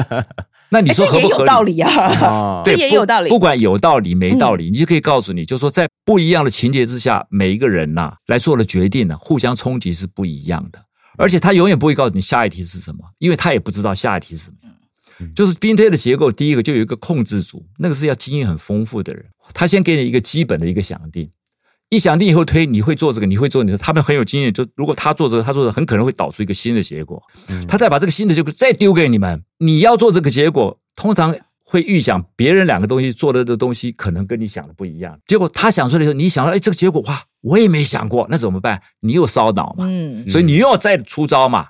[0.71, 1.49] 那你说合不合理？
[1.49, 2.63] 道理啊。
[2.65, 10.79] 对不也有道理嗯不管有道理没道理，你就可以告诉你，就说在不一样的情节之下，每一个人呐、来做的决定呢、互相冲击是不一样的，
[11.19, 14.57] 而且他永远不会告诉你下一题是什么，因为他也不知道下一题是什么。
[15.35, 21.31] 就是兵推的结构，第一个就有一个控制组，那个是要经验很丰富的人，他先给你一个基本的一个想定，
[21.89, 27.23] 一想定以后推，你会做这个，你会做你的，他们很有经验，就如果他做这个，他做这个很可能会导出一个新的结果，
[27.69, 38.81] 他再把这个新的结果再丢给你们，你要做这个结果，通常会预想别人两个东西做的的东西可能跟你想的不一样，结果他想出来的时候，你想到哎这个结果哇，我也没想过，那怎么办？
[39.01, 41.69] 你又烧脑嘛，嗯，所以你又要再出招嘛。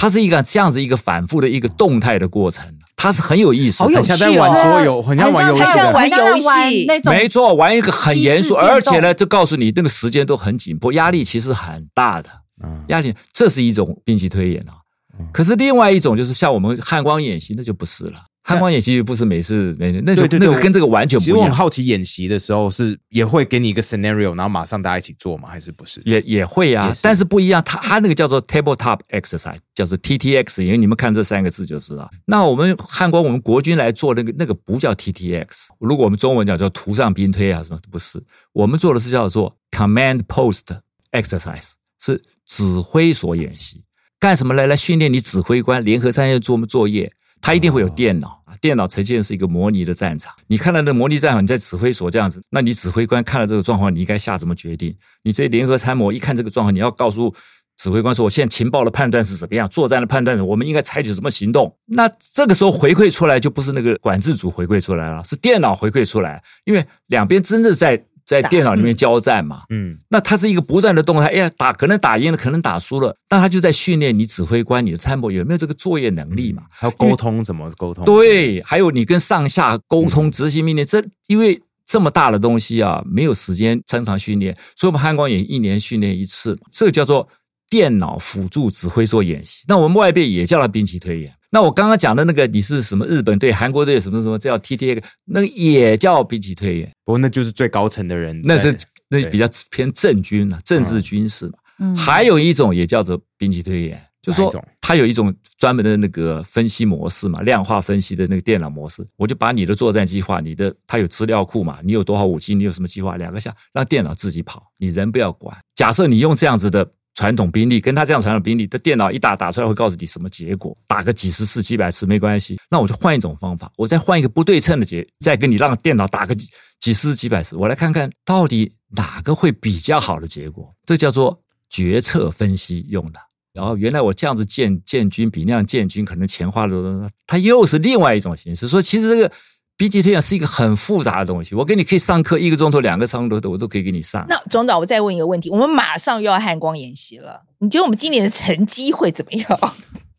[0.00, 2.64] 它是一个这样子一个反复的一个动态的过程，
[2.98, 5.92] 它是很有意思的，好有很像在玩桌游，很像玩游戏很像的。
[5.92, 12.28] 玩游戏那种没错，玩一个很严肃，而且呢，就告诉你那个时间都很紧迫，压力其实很大的。
[12.62, 14.74] 嗯压力，这是一种兵棋推演啊
[15.16, 15.24] 嗯。
[15.32, 18.14] 可是另外一种就是像我们汉光演习，那就不是了。
[18.48, 25.50] 汉光演习不是每次每那就那个跟这个完全其实我很不一样，好奇，演习的时候是也会给你一个 scenario，然后马上大家一起做吗？
[25.50, 26.00] 还是不是？
[26.06, 27.62] 也也会啊也，是但是不一样。
[27.62, 32.10] 它它那个叫做 tabletop exercise，叫做 TTX，因为你们看这三个字就知道。
[32.24, 35.46] 那我们汉光我们国军来做那个那个不叫 TTX，
[35.78, 38.18] 如果我们中文讲叫图上兵推啊什么不是，
[38.54, 40.64] 我们做的是叫做 command post
[41.12, 43.82] exercise，是指挥所演习，
[44.18, 47.12] 干什么来来训练你指挥官联合参与做作业。
[47.40, 50.34] 它一定会有电脑啊，电脑呈现是一个模拟的战场。
[50.48, 54.94] 你看到那模拟战场，你在指挥所这样子，那你指挥官看了这个状况，你应该下什么决定？
[55.22, 57.34] 你这些联合参谋一看这个状况，你要告诉
[57.76, 61.74] 指挥官说，我现在情报的判断是怎么样，作战的判断是我们应该采取什么行动。
[61.86, 69.62] 那这个时候回馈出来就不是那个管制组回馈出来了，是电脑回馈出来，因为两边真的在在电脑里面交战嘛。
[69.70, 76.64] 嗯，那它是一个不断的动态，哎呀，打可能打赢了，可能打输了，但他就在训练你指挥官、你的参谋有没有这个作业能力嘛？
[76.68, 78.04] 还有沟通怎么沟通？
[78.04, 87.26] 对，还有你跟上下沟通、执行命令，这因为这么大的东西啊，没有时间正常训练，所以我们汉光也一年训练一次，这个叫做
[87.70, 89.64] 电脑辅助指挥做演习。
[89.68, 91.32] 那我们外边也叫它兵棋推演。
[91.50, 98.76] 那我刚刚讲的那个，你是什么日本队、韩国队什么什么，这叫 TTA，那个也叫兵棋推演，不过那就是最高层的人，那是
[99.08, 101.52] 那比较偏政军啊，政治军事嘛。
[101.78, 104.52] 嗯还有一种也叫做兵棋推演，就说
[104.82, 115.56] 它有一种专门的那个分析模式嘛，量化分析的那个电脑模式，我就把你的作战计划，你的它有资料库嘛，你有多少武器，你有什么计划，两个下让电脑自己跑，你人不要管。
[115.74, 116.90] 假设你用这样子的。
[117.18, 122.56] 传统兵力跟他这样传统兵力的电脑一打打出来会告诉你什么结果，打个几十次、几百次没关系。
[122.70, 126.48] 那我就换一种方法，我再换一个不对称的结，再跟你让电脑打个几
[126.78, 130.72] 几十、几百次，我来看看到底哪个会比较好的结果。
[130.86, 133.18] 这叫做决策分析用的。
[133.52, 138.68] 然后原来我这样子建建军比那样建军可能钱花的多，它又是另外一种形式。
[138.68, 139.32] 说其实这个
[139.78, 141.54] B G 推演是一个很复杂的东西。
[141.54, 144.26] 我给你可以上课一个钟头、两个钟头的，我都可以给你上。
[144.28, 149.46] 那总长，我再问一个问题，我们马上又要汉光演习了，你觉得我们今年的成绩会怎么样？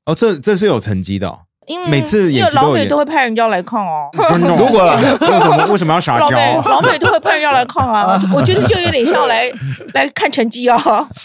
[0.06, 1.40] 哦，这这是有成绩的哦，
[1.70, 4.10] 因为每次演因为老美都会派人要来看哦。
[4.30, 4.58] 真的哦。
[4.60, 4.84] 如果
[5.32, 6.62] 为什么为什么要撒老美娇？
[6.70, 9.50] 老美都会派人要来看啊， 我觉得就有点像来
[9.94, 10.78] 来看成绩啊。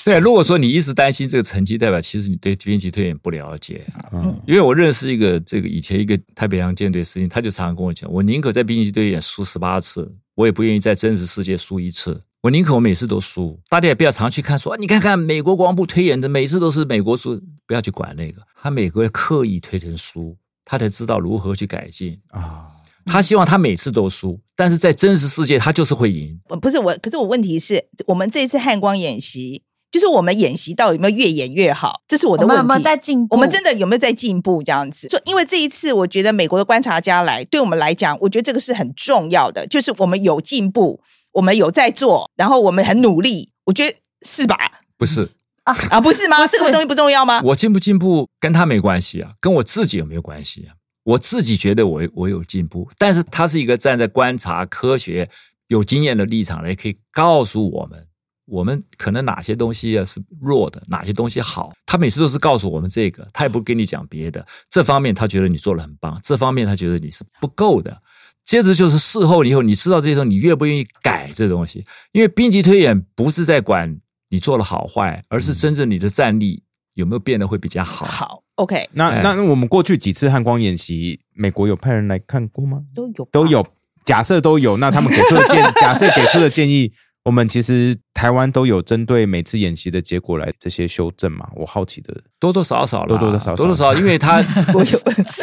[0.04, 3.84] 对，如果说你一直担心这个成绩，代表其实你对编辑推演不了解。
[4.12, 12.20] 嗯因为我认识一个这个以前一个太平洋舰队司令，他就常常跟我讲，我宁可在兵役队演输十八次，我也不愿意在真实世界输一次。
[12.44, 22.20] 我宁可我每次都输，大家也不要常去看说，你看看美国国防部推演的每次都是美国输，不要去管那个，他美国刻意推成输，他才知道如何去改进。
[22.32, 22.66] 啊，
[23.06, 26.38] 他希望他每次都输，但是在真实世界他就是会赢。
[26.50, 32.02] 呃不是我，可是我问题是我们这一次汉光演习，就是我们演习到底有没有越演越好？
[32.06, 32.60] 这是我的问题。
[32.60, 33.34] 我们有没有在进步？
[33.34, 34.62] 我们真的有没有在进步？
[34.62, 41.00] 这样子，就因为这一次，我觉得美国的观察家来，对我们来讲，我觉得这个是很重要的，就是我们有进步，
[41.34, 44.56] 我们有在做，然后我们很努力，我觉得是吧？
[44.96, 45.28] 不是
[45.64, 46.46] 啊啊，不是吗？
[46.46, 47.40] 是这个东西不重要吗？
[47.44, 50.74] 我进不进步跟他没关系啊，跟我自己有没有关系啊？
[51.04, 55.28] 我自己觉得我我有进步，但是他是一个站在观察科学
[55.68, 58.06] 有经验的立场来，可以告诉我们，
[58.46, 61.72] 我们可能哪些东西啊是弱的，哪些东西好。
[61.84, 64.46] 他每次都是告诉我们这个，他也不跟你讲别的。
[64.70, 68.00] 这方面他觉得你做的很棒，这方面他觉得你是不够的。
[68.44, 71.84] 接着就是事后以后，你知道这些时候，你愿不愿意改这东西？
[72.12, 76.62] 因为兵级推演不是在管你做了好坏，而是真正你的战力
[76.94, 78.04] 有没有变得会比较好。
[78.04, 82.82] 好，OK，那哎那我们过去几次汉光演习，美国有派人来看过吗？
[82.94, 83.66] 都有都有，
[84.04, 86.92] 假设都有，那他们给出的建， 假设给出的建议，
[87.24, 91.48] 我们其实台湾都有针对每次演习的结果来这些修正嘛？
[91.56, 94.36] 我好奇的，多多少少啦多多少少多多少少，因为他
[94.74, 94.98] 我有，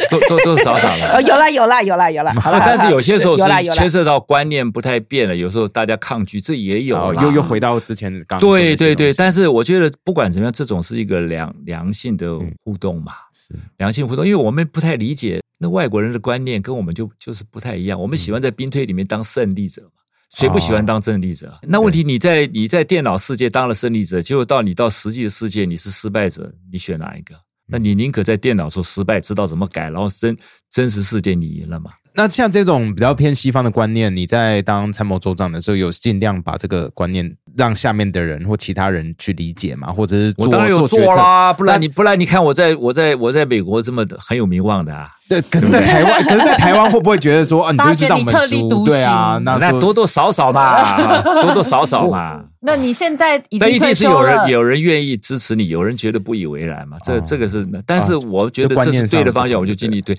[0.08, 1.14] 多多多少少了。
[1.14, 6.96] 呃，有啦有啦有啦有 啦，好啦但是有些时候是牵，涉到观念不太变了，有时候大家抗拒，这也有。
[6.96, 20.01] 哦又又回到之前的对对对，但是我觉得不管怎么样，这种是一个良良性的互动嘛，是良性互动，因为我们不太理解那外国人的观念跟我们就就是不太一样，我们喜欢在兵推里面当胜利者嘛。
[20.32, 21.58] 谁不喜欢当胜利者？
[21.62, 27.34] 那问题你在你在电脑世界当了胜利者，结果到你到实际的世界你是失败者，你选哪一个？
[27.66, 30.36] 那你宁可在电脑说失败，知道怎么改，然后真
[30.70, 31.90] 真实世界你赢了嘛？
[32.14, 39.90] 那像这种比较偏西方的观念，你在当参谋州长的时候，有尽量把这个观念让下面的人或其他人去理解吗？
[39.90, 48.84] 或者是做我当然有做啦，不然你不然你看我在我在我在美国这么很有名望的啊，对，可是，在台湾，可是，在台湾会不会觉得说，啊，你就是让我们你特立独输？
[48.86, 52.42] 对啊，那那多多少少嘛， 多多少少嘛。
[52.64, 56.96] 那你现在已但一定经退是有人有人愿意支持你，有人觉得不以为然嘛。
[57.02, 60.16] 这哦这个是，但是我觉得这是对的方向，我就尽力对。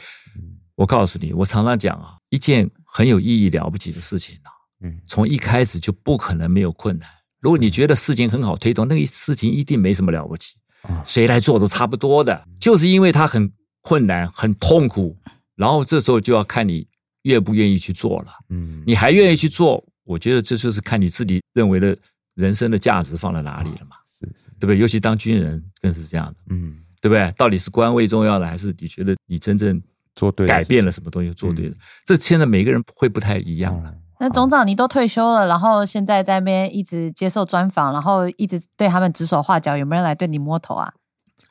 [0.76, 4.50] 我告诉你，我常常讲啊，一件很有意义、了不起的事情啊，
[4.82, 7.08] 嗯从一开始就不可能没有困难。
[7.42, 12.48] 如果你觉得事情很好推动，那个事情一定没什么了不起哦，谁来做都差不多的。
[12.60, 13.52] 就是因为它很
[13.82, 15.18] 困难、很痛苦，
[15.56, 16.88] 然后这时候就要看你
[17.24, 18.32] 愿不愿意去做了。
[18.50, 21.96] 嗯，你还愿意去做，我觉得这就是看你自己认为的
[22.36, 24.78] 人生的价值放在哪里了嘛，是是，对不对？
[24.78, 27.32] 尤其当军人更是这样的，嗯，对不对？
[27.38, 29.82] 到底是官位重要的，还是你觉得你真正
[30.16, 31.76] 做对改变了什么东西，做对的？
[32.06, 33.94] 这现在每个人会不太一样了。
[34.20, 40.94] 那总长你都退休了，然后现在在那边一直接受专访，然后一直对他们指手画脚，有没有人来对你摸头啊？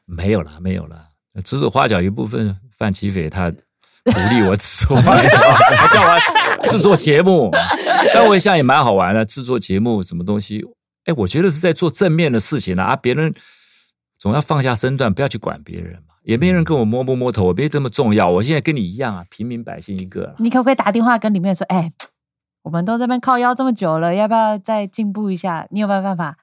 [0.07, 1.09] 没有啦，没有啦。
[1.45, 5.39] 指手画脚一部分，范奇斐他鼓励我指手画脚，
[5.77, 7.51] 还叫我制作节目。
[8.15, 10.65] 但我想也蛮好玩的，制作节目什么东西？
[11.05, 12.85] 哎，我觉得是在做正面的事情啊。
[12.85, 13.35] 啊别人
[14.19, 16.12] 总要放下身段，不要去管别人嘛。
[16.25, 18.31] 也没人跟我摸不摸头，我别这么重要。
[18.31, 20.35] 我现在跟你一样啊，平民百姓一个啊。
[20.39, 21.93] 你可不可以打电话跟里面说，哎，
[22.63, 25.67] 我们都在那边靠腰这么久了，要不要再进步一下？
[25.71, 26.37] 你有没有办法？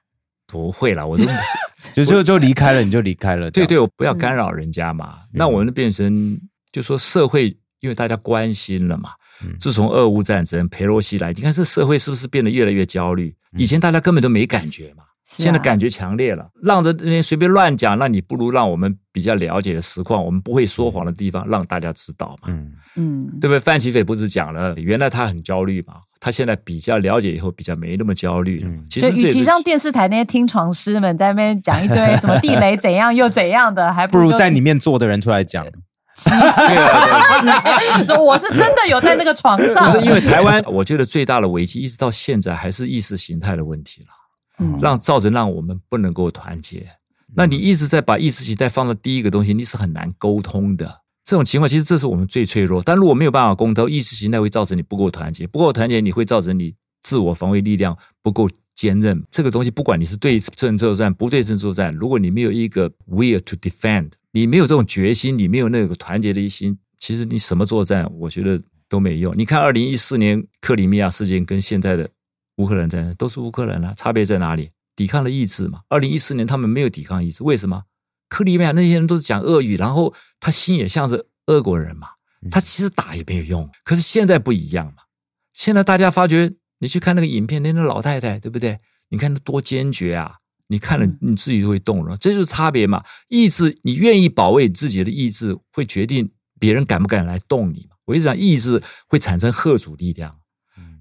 [0.46, 1.36] 不会啦，我都不是。
[1.94, 3.50] 就就就离开了，你就离开了。
[3.50, 5.20] 对对，我不要干扰人家嘛。
[5.32, 6.38] 那我们变成
[6.72, 9.10] 就说社会，因为大家关心了嘛。
[9.42, 13.34] 嗯自从俄乌战争，佩洛西来，你看这社会是不是变得越来越焦虑？
[13.56, 16.44] 以前大家根本都没感觉嘛，现在感觉强烈了。
[16.62, 22.48] 让着那些随便乱讲，那你不如让我们比较了解的实况，我们不会说谎的地方，让大家知道嘛。
[22.48, 23.60] 嗯，嗯，对不对？
[23.60, 28.68] 范奇斐不是讲了，原来他很焦虑嘛，他现在比较了解以后，比较没那么焦虑了。
[28.68, 35.64] 嗯，其实与其让电视台那些听床师们在那边讲一堆什么地雷怎样又怎样的，还不如在里面坐的人出来讲。
[36.22, 44.19] 对啊对啊说我是真的有在那个床上，不是因为台湾，我觉得最大的危机一直到现在还是意识形态的问题了，嗯
[44.80, 46.86] 让造成让我们不能够团结。
[47.36, 51.02] 那你一直在把意识形态放到第一个东西，你是很难沟通的。
[51.24, 52.82] 这种情况其实这是我们最脆弱。
[52.82, 59.22] 但如果没有办法沟通，意识形态会造成你不够团结，不够团结你会造成你自我防卫力量不够坚韧。
[59.30, 69.32] 这个东西不管你是对称作战、不对称作战，如果你没有一个 will to defend，你没有这种决心，你没有那个团结的一心，其实你什么作战，我觉得都没用。
[69.38, 72.08] 你看，二零一四年克里米亚事件跟现在的
[72.60, 74.70] 乌克兰战争都是乌克兰啊，差别在哪里？
[74.94, 75.80] 抵抗的意志嘛。
[75.88, 77.84] 二零一四年他们没有抵抗意志，为什么？
[78.28, 82.08] 克里米亚那些人都是讲俄语，然后他心也像是俄国人嘛，
[82.50, 83.68] 他其实打也没有用。
[83.82, 85.04] 可是现在不一样嘛，
[85.54, 88.78] 现在大家发觉你去看那个影片，那那老太太，对不对？
[89.08, 90.36] 你看她多坚决啊！
[90.68, 93.02] 你看了你自己都会动了，这就是差别嘛。
[93.28, 96.30] 意志，你愿意保卫自己的意志，会决定
[96.60, 97.96] 别人敢不敢来动你嘛。
[98.04, 100.39] 我一直讲，意志会产生贺主力量。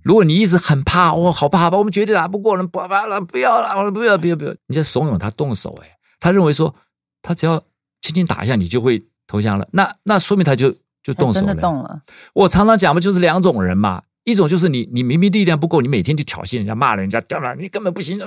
[0.10, 6.74] 如果你一直很怕，哇，好怕，好怕，我们绝对打不过人，不不了，不要了，我不要，不要，不要，你在怂恿他动手，哎，他认为说，
[7.22, 7.62] 他只要
[8.01, 10.72] 轻轻打一下，你就会投降了，那那说明他就
[11.03, 11.53] 就动手了。
[11.53, 12.01] 动了，
[12.34, 18.18] 我常常讲不就是两种人嘛，一种就是你你明明力量不够，你每天就挑衅人家、骂人家，干嘛你根本不行。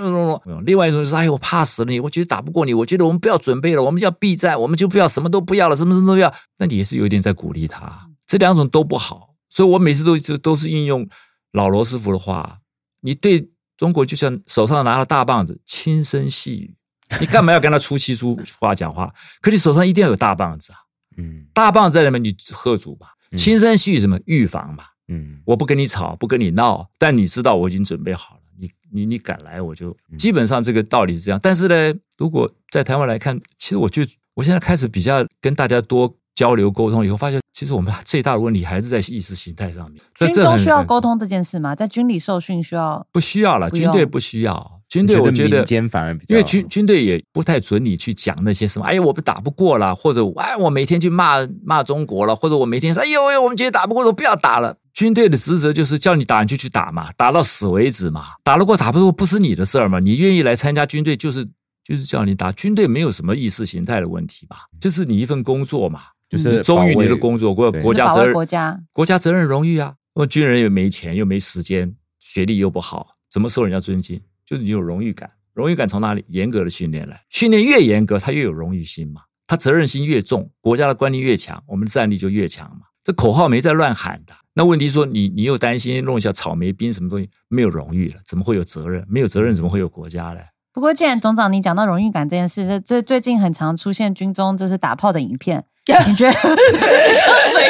[0.64, 6.32] 另外一种就是，哎，我怕死了你，我觉得打不过你，我觉得我们不要准备了，我们就要避战，我们就不要什么都不要了，什么什么都不要。
[6.58, 9.30] 那你也是有一点在鼓励他，这两种都不好。
[9.50, 11.04] 所以我每次都都都是运用
[11.52, 12.60] 老罗斯福的话，
[13.00, 16.76] 你对中国就像手上拿了大棒子，轻声细语，
[17.20, 19.12] 你干嘛要跟他出气出话讲话？
[19.40, 20.78] 可你手上一定要有大棒子啊，
[21.16, 24.84] 嗯大棒子在那边你喝阻嘛，轻声细语什么预防嘛。
[25.08, 28.40] 嗯我不跟你吵，不跟你闹，但你知道我已经准备好了。
[28.58, 31.40] 你你你敢来，我就基本上这个道理是这样。
[31.42, 34.02] 但是呢，如果在台湾来看，其实我就
[34.34, 40.02] 我现在开始比较跟大家多交流沟通以后，发现其实我们最大的问题还是在意识形态上面。
[40.14, 41.74] 这军中需要沟通这件事吗？
[41.74, 44.80] 在军里受训需要不需要了，军队不需要。
[44.88, 54.76] 军队我觉得民间反而比较因为军军队也不太准你去讲那些什么，哎呀，我们打不过了，或者哎，我每天去骂骂中国了，或者我每天说，哎呦哎呦，我们觉得打不过了，不要打了。
[54.92, 58.32] 军队的职责就是叫你打，你就去打嘛，打到死为止嘛。
[58.44, 61.48] 打得过打不过不是你的事儿嘛，你愿意来参加军队，就是
[61.82, 62.52] 就是叫你打。
[62.52, 66.00] 军队没有什么意识形态的问题吧，就是你一份工作嘛，
[66.32, 69.96] 就是忠于你的工作，国国家责任国家，国家责任荣誉啊。
[70.14, 74.18] 那军人又没钱，又没时间，学历又不好，怎么受人家尊敬？
[74.46, 76.24] 就是你有荣誉感，荣誉感从哪里？
[76.28, 82.86] 严格的训练来，训练越严格，他越有荣誉心嘛，他责任心越重，国家的官力越强，我们的战力就越强嘛。
[83.04, 84.32] 这口号没在乱喊的。
[84.54, 89.04] 那问题说你你又担心弄一下草莓兵什么东西，没有荣誉了，怎么会有责任？
[89.06, 90.46] 没有责任怎么会有国家嘞？
[90.74, 95.64] 不过，既然总长你讲到荣誉感这件事，这最最近很常出现军中就是打炮的影片，
[96.06, 96.48] 你觉得水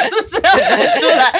[0.08, 0.66] 是不是要流
[1.00, 1.32] 出来？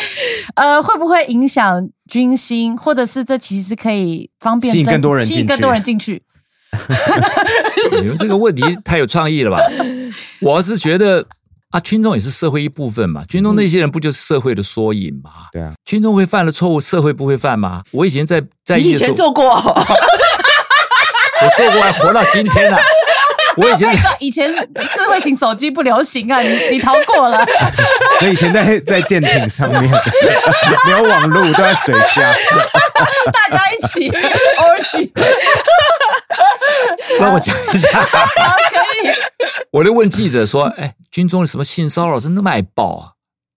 [0.55, 6.23] 呃，会不会影响军心，或者是这其实可以方便吸引更多人进去吸引更多人进去？
[8.01, 9.63] 你们这个问题太有创意了吧？
[10.41, 11.27] 我是觉得
[11.71, 15.31] 啊，军中也是社会一部分嘛，军中那些人不就是社会的缩影嘛？
[15.53, 17.83] 对啊，军中会犯了错误，社会不会犯吗？
[17.93, 19.85] 我以前在在你以前做过，我
[21.57, 22.79] 做过，还活到今天呢、
[23.57, 24.53] 我以前我跟你说以前
[24.95, 27.39] 智慧型手机不流行啊，你你逃过了。
[28.21, 29.83] 我以以前在在舰艇上面
[30.87, 32.33] 没有网路，都在水下。
[33.33, 35.11] 大家一起 orgy，
[37.21, 38.27] 让我讲一下，好
[38.71, 39.13] 可以。
[39.71, 43.09] 我就问记者说：“哎，军中的什么性骚扰怎么那么爱报啊？”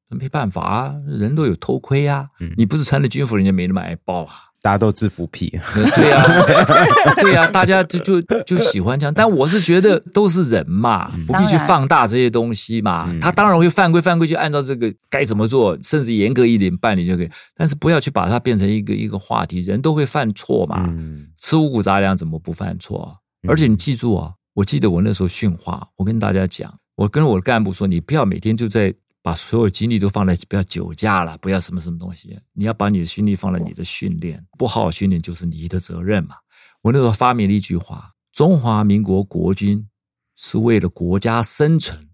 [0.09, 2.27] 没办法啊，人都有偷窥啊。
[2.57, 4.33] 你不是穿的军服，人家没那么爱爆啊。
[4.65, 6.25] 大家都制服癖，呃对呀、
[7.21, 9.13] 对呀、大家就就就喜欢这样。
[9.13, 13.07] 但我是觉得都是人嘛，不必去放大这些东西嘛。
[13.07, 17.29] 嗯他当然会犯规，犯规就按照这个该怎么做，甚至严格一点办理就可以。
[17.55, 20.83] 但是不要去把它变成一个一个话题，人都会犯错嘛。
[20.87, 23.17] 嗯吃五谷杂粮怎么不犯错？
[23.47, 28.91] 而且你记住啊，我记得我那时候训话，我跟大家讲，我跟我的干部说，你不要每天就在
[29.25, 36.35] 把所有精力都放在不要酒驾了，不要什么什么东西，你要把你的心力放在你的训练，不好好训练就是你的责任嘛。
[36.83, 39.87] 我那时候发明了一句话：中华民国国军
[40.35, 42.09] 是为了国家生存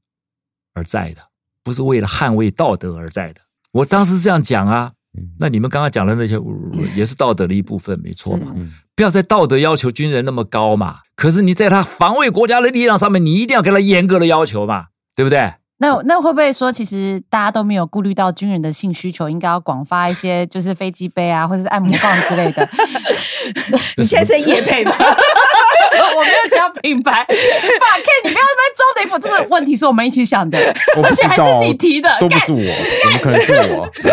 [0.74, 1.22] 而在的，
[1.66, 3.42] 不是为了捍卫道德而在的。
[3.74, 4.94] 我当时这样讲啊，
[5.38, 6.40] 那你们刚刚讲的那些
[6.96, 8.56] 也是道德的一部分，没错嘛。
[8.56, 11.00] 是不要在道德要求军人那么高嘛。
[11.16, 15.56] 可是你在他防卫国家的力量上面，你一定要给他严格的要求嘛，对不对？
[15.82, 22.70] 那那会不会说，其实大家都没有顾虑到军人的性需求，应该要广发一些就是飞机杯啊，或者是按摩棒之类的？
[23.98, 24.94] 你现在是在夜配吗？
[26.16, 27.36] 我没有讲品牌，法 K，
[28.26, 30.60] 你不要在那边装雷服，这是问题是我们一起想的，
[30.96, 32.60] 我不而且还，是你提的，都不是我，
[33.04, 33.90] 怎么可能是我？
[33.98, 34.04] 就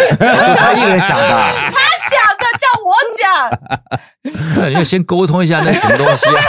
[0.54, 1.70] 他一个人想的，他
[2.08, 3.22] 想的，叫我讲。
[4.56, 6.42] 那你要先沟通一下那什么东西啊？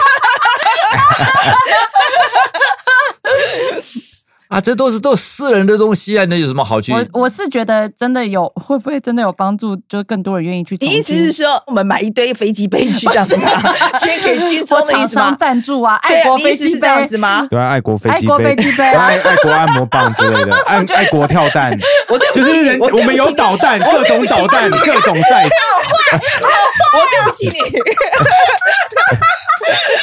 [4.50, 6.92] 啊，这都是都是私人的东西啊，那有什么好去？
[6.92, 9.76] 我我是觉得真的有， 会不会真的有帮助？
[9.88, 10.76] 就更多人愿意去。
[10.80, 13.52] 你意思是说我们买一堆飞机杯去这样子吗？
[14.00, 15.38] 捐给军中或厂的意思吗商？
[15.38, 17.48] 赞助啊，爱国飞机杯这样子吗？
[17.52, 21.78] 对啊，爱国飞机爱国飞机杯啊爱爱国按摩棒之类的， 爱爱国跳蛋，
[22.10, 25.50] 我对就是人，我们有起导弹，各种导弹，各种 size。
[26.12, 27.80] 我对不起你。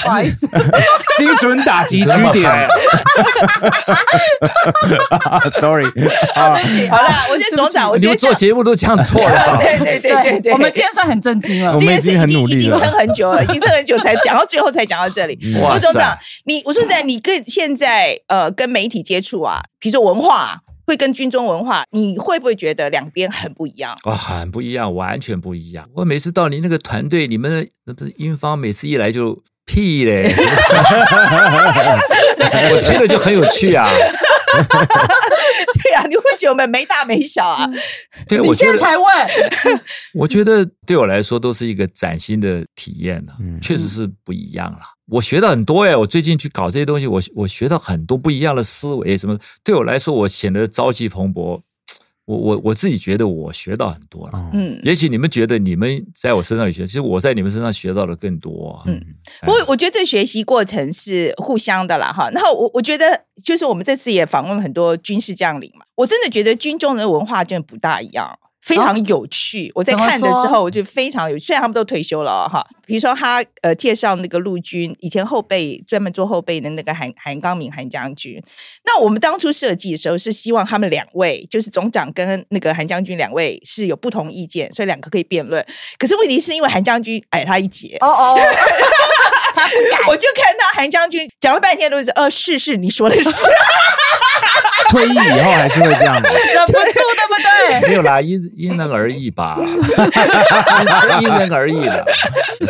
[0.03, 0.49] 不好意思，
[1.19, 2.69] 精准打击据点。
[5.61, 5.87] Sorry，
[6.35, 6.55] 啊，
[6.91, 9.59] 好了，我觉得总长，我觉得做节目都这样做的吧？
[9.63, 11.79] 对对对对对，我们今天算很震惊了我。
[11.79, 15.39] 们已经这件事已经很努力已经撑很久了，已经撑很久才讲到最后才讲到这里。
[15.61, 23.97] 哇吴总长，你我说实在，你跟现在呃跟媒体接触啊，比如说文化啊，会跟军中文化，你会不会觉得两边很不一样？
[24.05, 25.89] 哇，很不一样，完全不一样。
[25.95, 30.31] 我每次到你那个团队，你们的那不是英方每次一来就屁嘞，
[32.71, 33.89] 我听了就很有趣啊。
[35.83, 37.69] 对啊，你会觉得我们没大没小啊？
[38.29, 39.07] 对，你我现在才问，
[40.15, 44.79] 我觉得对我来说都是一个崭新的体验呢、嗯确实是不一样了。
[45.09, 51.61] 我学到很多哎，我最近去搞这些东西，我我学到很多不一样的思维，什么对我来说，我显得朝气蓬勃。
[52.27, 54.39] 我我我自己觉得我学到很多了。
[54.39, 58.83] 哦嗯，也许你们觉得你们在我身上有学，其实我在你们身上学到的更多、啊。
[58.87, 59.01] 嗯
[59.41, 62.29] 哎，我我觉得这学习过程是互相的啦，哈。
[62.31, 68.39] 然后我我觉得，就是我们这次也访问了很多军事将领嘛，我真的觉得军中的文化真的不大一样。
[68.67, 71.45] 非常有趣，我在看的时候，我就非常有趣。
[71.47, 78.43] 虽然他们都退休了哦哈，比如说他呃介绍那个陆军以前后备专门做后备的那个韩韩刚明韩将军，
[78.85, 85.65] 那我们当初设计的时候是希望他们两位，就是总长跟那个韩将军两位是有不同意见，所以两个可以辩论。
[85.97, 88.37] 可是问题是因为韩将军矮他一截，哦哦，
[89.55, 93.31] 他不改，我就看到韩将军讲了半天都是呃是是你说的是，
[94.91, 96.29] 退役以后还是会这样的。
[96.29, 96.93] 忍不住，对
[97.27, 97.89] 不对？
[97.89, 99.59] 没有啦，因因人而异吧，
[101.21, 102.05] 因人而异的。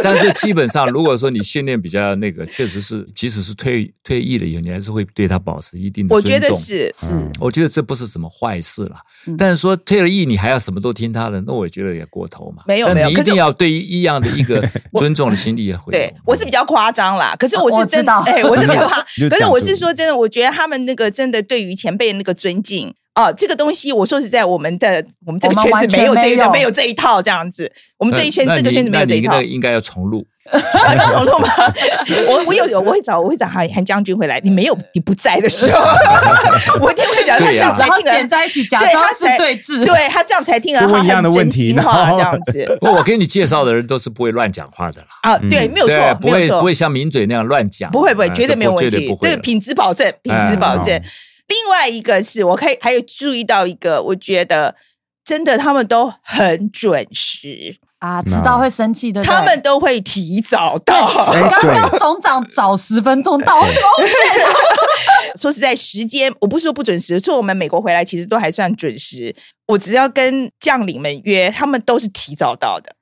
[0.03, 6.43] 但是基本上，如果说你训练比较那个，确实是，即使是退退役了以后，你还是会对他保持一定的我尊重。
[6.43, 8.97] 觉得是是我觉得这不是什么坏事啦。
[9.27, 12.63] 嗯但是说退了役，你还要什么都听他的，那我觉得也过头嘛。
[12.67, 14.63] 没有但你一没有可是定要对于一样的一个
[14.95, 15.93] 尊重的心理也会有。
[15.99, 18.89] 对我是比较夸张啦，可是我我是真哎，我是比较
[19.29, 22.95] 可是我是说真的，我觉得他们那个真的对于前辈那个尊敬。
[23.17, 29.41] 哦，这个东西我说实在，我们的我们这个圈子没有这个没有没有这一套这样子，我们那这一圈这个圈子没有这一套。
[29.43, 30.27] 应该要重录。
[31.11, 31.49] 重录吗？
[32.29, 35.81] 我我有有我会找我会找韩韩将军回来，你没有你不在的时候，
[36.81, 39.85] 我一定会讲他这样子然后剪在一起，假装是对他才对峙。
[39.85, 45.09] 对他这样才听得就问一样的问题然这样子不过我给你介绍的人都是不会乱讲话的啦。
[45.23, 51.03] 啊，对，没有对，错，不会没有错，不会像名嘴那样乱讲，不会不会，哎绝对没有问题这个品质保证，品质保证哎。
[51.49, 54.75] 另外一个是我可以还有注意到一个，我觉得
[55.25, 59.23] 真的他们都很准时，啊，迟到会生气的。
[59.23, 61.07] 他们都会提早到。
[61.33, 69.35] 哎刚刚总长早十分钟到，我这个 O 说实在，时间我不是说不准时，说我们美国回来其实都还算准时。
[69.67, 72.95] 我只要跟将领们约，他们都是提早到的。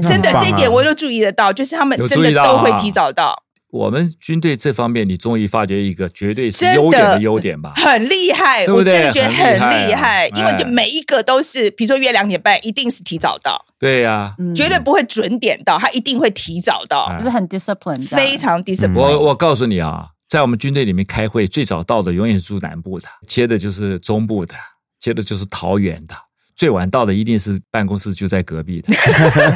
[0.00, 3.42] 真的这一点我都注意得到，就是他们真的都会啊提早到，
[3.72, 7.72] 我们军队这方面，你终于发觉一个绝对是优点的优点吧？
[7.76, 8.66] 很厉害。
[8.66, 13.64] 对不对我真的觉得很厉害因为就哎每一个都是，比如说约两点半，一定是提早到。
[13.78, 18.92] 对呀、嗯绝对不会准点到，他一定会提早到，哎就是很 disciplined，非常 disciplined。
[18.94, 24.54] 我我告诉你啊，在我们军队里面开会，最早到的永远是住南部的，接的就是中部的，
[25.00, 26.14] 接的就是桃园的，
[26.54, 28.94] 最晚到的一定是办公室就在隔壁的。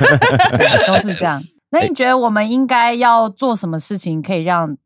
[0.89, 1.43] 都是这样。
[1.71, 4.77] 那你觉得我们应该要做什么事情，可以让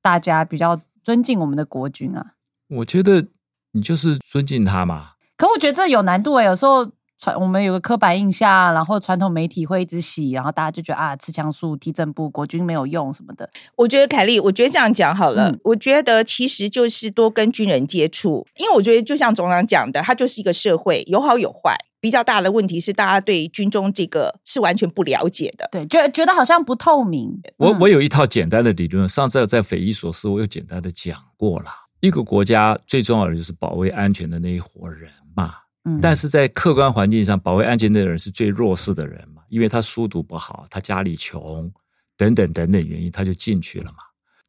[0.00, 2.34] 大家比较尊敬我们的国军啊？
[2.68, 3.26] 我觉得
[3.72, 5.10] 你就是尊敬他嘛。
[5.36, 13.48] 可我觉得这有难度诶，有时候传我们有个刻板印象，然后传统媒体会一直洗，然后大家就觉得啊，吃枪术、踢正步、国军没有用什么的。
[13.76, 15.50] 我觉得凯莉，我觉得这样讲好了。
[15.50, 21.76] 嗯我觉得其实就是多跟军人接触，因为我觉得就像总长讲的，他就是一个社会，有好有坏。
[22.00, 25.68] 比较大的问题是，大家对军中这个是完全不了解的。
[25.70, 27.28] 对，觉觉得好像不透明。
[27.28, 31.66] 嗯我我有一套简单的理论，上次在匪夷所思，我有简单的讲过了。
[32.00, 35.52] 一个国家最重要的就是保卫安全的那一伙人嘛。
[35.84, 41.70] 嗯但是在客观环境上，保卫安全的人是最弱势的人嘛，因为他书读不好，他家里穷，
[42.16, 43.98] 等等等等原因，他就进去了嘛。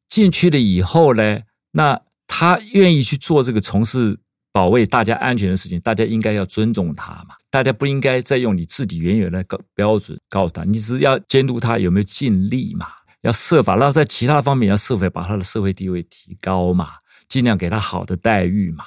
[0.07, 1.39] 进去了以后呢，
[1.71, 4.19] 那他愿意去做这个从事
[4.53, 7.35] 保卫大家安全的事情，大家应该要尊重他嘛。
[7.49, 12.87] 大家不应该再用你自己原有的标标准告诉他，你只是要监督他有没有尽力嘛，
[13.21, 16.89] 要设法，然后在其他方面要设法把他的社会地位提高嘛，
[17.29, 18.83] 尽量给他好的待遇嘛。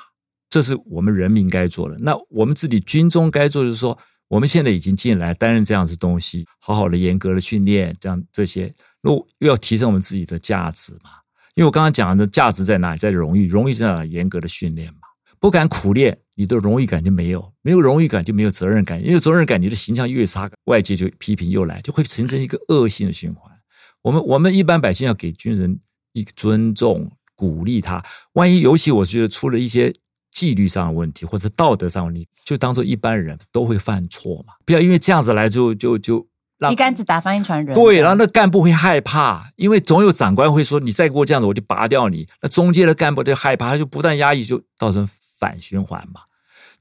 [0.50, 1.96] 这是我们人民该做的。
[1.98, 8.72] 那我们自己军中该做的就是说，我们现在已经进来担任这样子东西，好好的严格的训练，这样这些，
[9.02, 11.10] 又又要提升我们自己的价值嘛。
[11.54, 12.98] 因为我刚刚讲的价值在哪里？
[12.98, 14.10] 在荣誉，荣誉在哪里？
[14.10, 15.00] 严格的训练嘛。
[15.44, 23.52] 不敢苦练，你的荣誉感就没有，没有荣誉感就没有责任感，因为责任感，你的形象越差，外界就批评又来，就会形成一个恶性的循环。
[24.00, 25.78] 我们我们一般百姓要给军人
[26.14, 27.06] 一个尊重，
[27.36, 28.02] 鼓励他。
[28.32, 29.92] 万一尤其我觉得出了一些
[30.32, 36.26] 纪律上的问题或者道德上的问题，就当做一般人都会犯错嘛，不要因为这样子来就就就
[36.56, 37.74] 让一竿子打翻一船人。
[37.74, 42.26] 对，然后那干部会害怕，因为总有长官会说你再给我这样子，我就拔掉你。
[42.40, 45.06] 那中间的干部就害怕，他就不断压抑，就造成
[45.44, 46.22] 反循环嘛。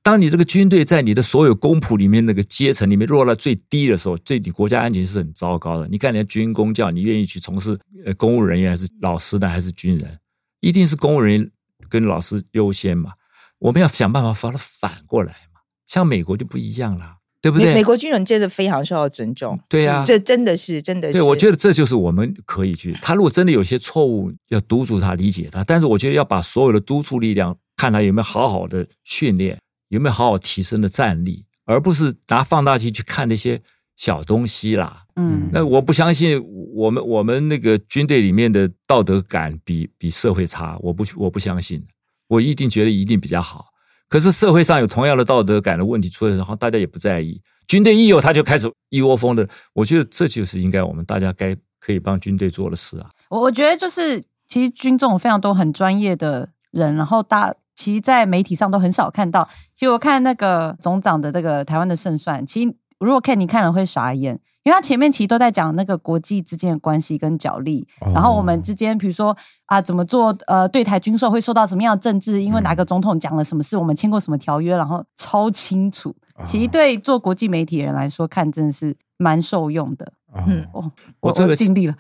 [0.01, 5.87] 当你这个军队在你的所有公仆里面那个阶层里面落到最低的时候，对你国家安全是很糟糕的。
[5.89, 10.17] 你看，连军工教，你愿意去从事呃公务人员还是老师呢，还是军人？
[10.61, 11.51] 一定是公务人员
[11.89, 13.11] 跟老师优先嘛。
[13.59, 15.61] 我们要想办法把它反过来嘛。
[15.87, 17.67] 像美国就不一样了，对不对？
[17.67, 21.13] 美美国军人真的非常受到尊重，对呀、这真的是真的是。
[21.13, 22.97] 对，我觉得这就是我们可以去。
[23.01, 25.63] 他如果真的有些错误，要督促他、理解他。
[25.63, 29.59] 但是我觉得要把所有的督促力量，看他有没有好好的训练，
[29.89, 33.61] 有没有好好提升的战力，而不是拿放大镜去看那些
[33.95, 35.03] 小东西啦。
[35.15, 36.43] 嗯，那我不相信
[36.73, 41.85] 我们我们那个军队里面的道德感比比社会差，我不我不相信，
[42.27, 43.67] 我一定觉得一定比较好。
[44.09, 47.41] 可是社会上有同样的道德感的问题出来，然后大家也不在意。
[47.67, 49.47] 军队一有，他就开始一窝蜂的。
[49.73, 53.09] 我觉得这就是应该我们大家该可以帮军队做的事啊。
[53.29, 59.47] 我我觉得就是，其实军中有非常多很专业的人，然后大其实，在媒体上都很少看到。
[59.73, 69.35] 其实我看那个总长的这个台湾的胜算，其实如果看你看了会傻眼，因为他前面其实都在讲那个国际之间的关系跟角力，然后我们之间比如说
[69.65, 76.15] 啊怎么做呃对台军售会受到什么样的政治，因为哪个总统讲了什么事，我们签过什么条约，然后超清楚。
[76.45, 80.13] 其实对做国际媒体人来说，看真的是蛮受用的。
[80.47, 81.93] 嗯，哦，我这个尽力了，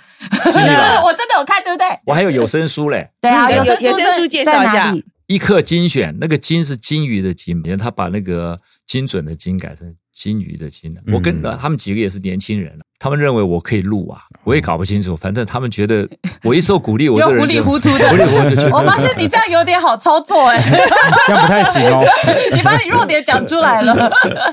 [0.51, 1.85] 尽力了 我真的有看，对不对？
[2.07, 4.91] 我还有有声书嘞，对啊，有声书介绍一下
[5.27, 11.01] 一刻精选，那个精是金鱼的金，因为他把那个精准的精改成金鱼的金了。
[11.13, 16.07] 我跟嗯他们几个也是年轻人他们认为我可以录啊，我也搞不清楚，反正他们觉得
[16.43, 18.67] 我一受鼓励，我就又糊里糊涂的糊里糊涂就去。
[18.67, 20.61] 我发现你这样有点好操作哎、
[21.27, 22.01] 这样不太行哦。
[22.55, 24.09] 你把你弱点讲出来了。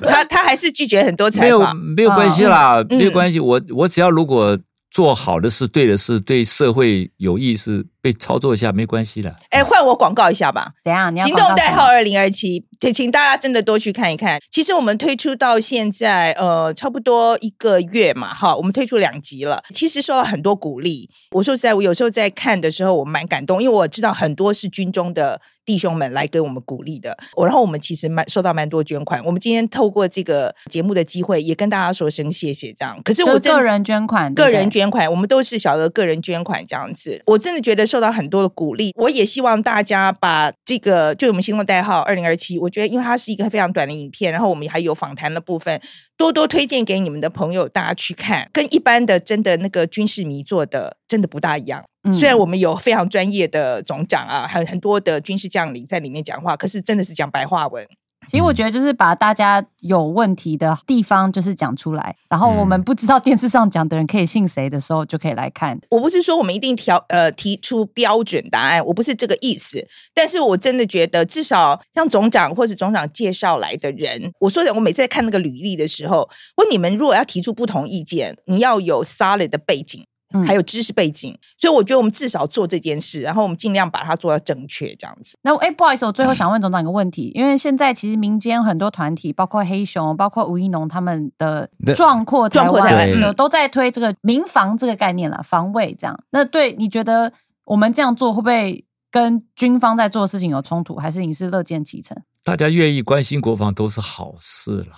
[0.09, 1.77] 他他还是拒绝很多没有采访。
[1.77, 3.39] 没有关系啦，嗯没有关系。
[3.39, 4.59] 我我只要如果
[4.91, 9.35] 做好的事、对的事、对社会有益是被操作一下没关系的。
[9.51, 10.73] 哎，换我广告一下吧。
[10.85, 11.15] 怎样？
[11.15, 14.41] 你要行动代号二零二七，请请大家真的多去看一看。
[14.51, 19.63] 其实我们推出到现在，呃，差不多一个月嘛，哈，我们推出两集了。
[19.75, 21.11] 其实受到很多鼓励。
[21.33, 27.17] 我说实在，我有时候在看的时候，我蛮感动，因为我知道很多是军中的弟兄们来给我们鼓励的。
[27.37, 29.25] 我然后我们其实蛮收到蛮多捐款。
[29.25, 32.73] 我们今天透过这个节目的机会，也跟大家说声谢谢。
[32.73, 37.23] 这样，可是我个人捐款，个人捐款，我们都是小额个人捐款这样子。
[37.27, 45.81] 我真的觉得受到很多的鼓励，我也希望大家把这个就我们星空代号二零二七，我觉得因为它是一个非常短的影片，然后我们还有访谈的部分，
[46.17, 51.85] 多多推荐给你们的朋友，大家去看，跟一般的真的那个军事迷做的真的不大一样。
[52.03, 57.87] 嗯虽然我们有非常专业的总长啊，还有很多的军事将领在里面讲话，可是真的是讲白话文。
[58.31, 65.77] 其实我觉得就是把大家有问题的地方就是讲出来，然后我嗯们不知道电视上讲的人可以信谁的时候，就可以来看。
[65.91, 69.85] 我不是说我们一定调呃提出标准答案，我不是这个意思。
[70.15, 80.05] 但是我真的觉得，至少像总长或是总长介绍来的人，我说的，我每次在看那个履历的时候，我你们如果要提出不同意见，你要有 solid 的背景。
[80.33, 85.37] 嗯还有知识背景，所以我觉得我们至少做这件事，然后我们尽量把它做到正确，这样子。
[85.43, 96.19] 那哎，不好意思，我最后想问总长一个问题，因为现在其实民间很多团体，包括黑熊、包括吴一农他们的的壮阔台壮阔台湾有都在推这个民防这个概念了，防卫这样。
[96.31, 97.33] 那对你觉得
[97.65, 102.17] 我们这样做会不会跟军方在做的事情有冲突，还是你是乐见其成？
[102.45, 104.97] 大家愿意关心国防都是好事啦。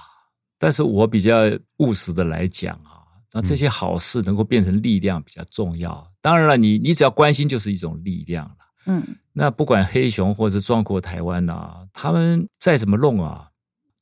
[0.59, 1.37] 但是我比较
[1.79, 2.92] 务实的来讲啊，
[3.33, 6.13] 那这些好事能够变成力量比较重要。
[6.21, 8.55] 当然了，你你只要关心就是一种力量了。
[8.87, 13.49] 嗯那不管黑熊或者壮阔台湾啊，他们再怎么弄啊，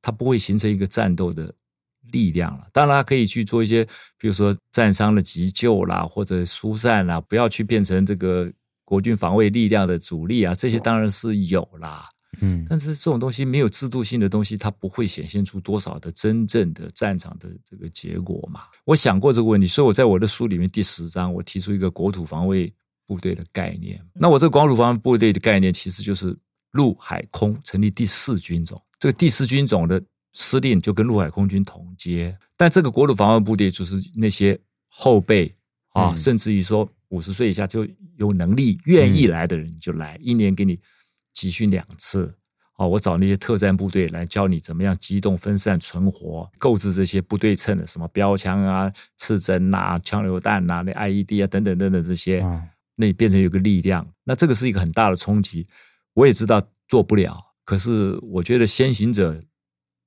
[0.03, 1.55] 它不会形成一个战斗的
[2.11, 2.67] 力量了。
[2.73, 3.85] 当然，它可以去做一些，
[4.19, 8.51] 比如说战伤的急救啦，或者疏散啦，不要去变成这个
[8.85, 12.09] 国军防卫力量的主力啊，这些当然是有啦。
[12.41, 18.63] 嗯但是这种东西没有制度性的东西，它不会显现出多少的真正的战场的这个结果嘛。
[18.85, 22.73] 我想过这个问题，所以我在我的书里面第十章，我提出一个国土防卫
[23.07, 24.01] 部队的概念。
[24.15, 26.37] 那我这个国土防卫部队的概念，其实就是
[26.73, 28.81] 陆海空成立第四军种。
[28.99, 30.03] 这个第四军种的
[30.33, 35.53] 司令就跟陆海空军同阶，但这个国土防卫部队就是那些后辈
[35.93, 37.87] 啊，嗯甚至于说五十岁以下就
[38.17, 40.79] 有能力愿意来的人你就来，一年给你
[41.33, 42.35] 集训两次
[42.77, 52.63] 哦，我找那些特战部队来教你怎么样机动、分散、存活，购置这些不对称的什么标枪啊、刺针呐、枪榴弹呐、那 IED 啊等等等等这些，啊
[52.97, 55.67] 那你变成有个力量，那这个是一个很大的冲击。
[56.15, 59.43] 我也知道做不了，可是我觉得先行者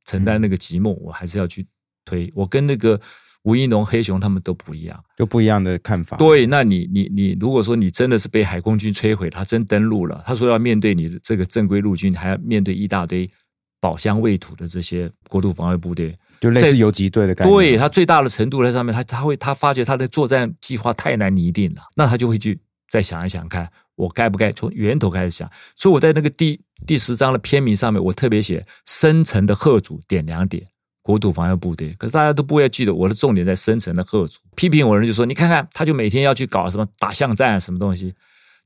[0.05, 1.67] 承担那个寂寞，我还是要去
[2.05, 2.31] 推。
[2.35, 2.99] 我跟那个
[3.43, 5.03] 吴一农、黑熊他们都不一样。
[5.17, 6.17] 就不一样的看法。
[6.17, 13.29] 对，那你你你，如果说你真的是被海空军摧毁，他真登陆了，他说要面对你的这个正规陆军，还要面对一大堆
[13.79, 17.53] 保乡卫土的这些国土防卫部队，就类似游击队的感觉。
[17.53, 22.57] 对他最大的程度在上面，他他会他发觉他的作战计划太难拟定了，那他就会去
[22.89, 25.51] 再想一想看，我该不该从源头开始想。
[25.75, 30.65] 所以我在那个第第十章的篇名上面，我特别写深层的贺主点两点。
[31.03, 34.39] 国土防卫部队，可是大家都不会记得我的重点在深层的贺族。
[34.55, 38.13] 批评我人就说：“你看看，他就每天要去搞什么打巷战啊，什么东西。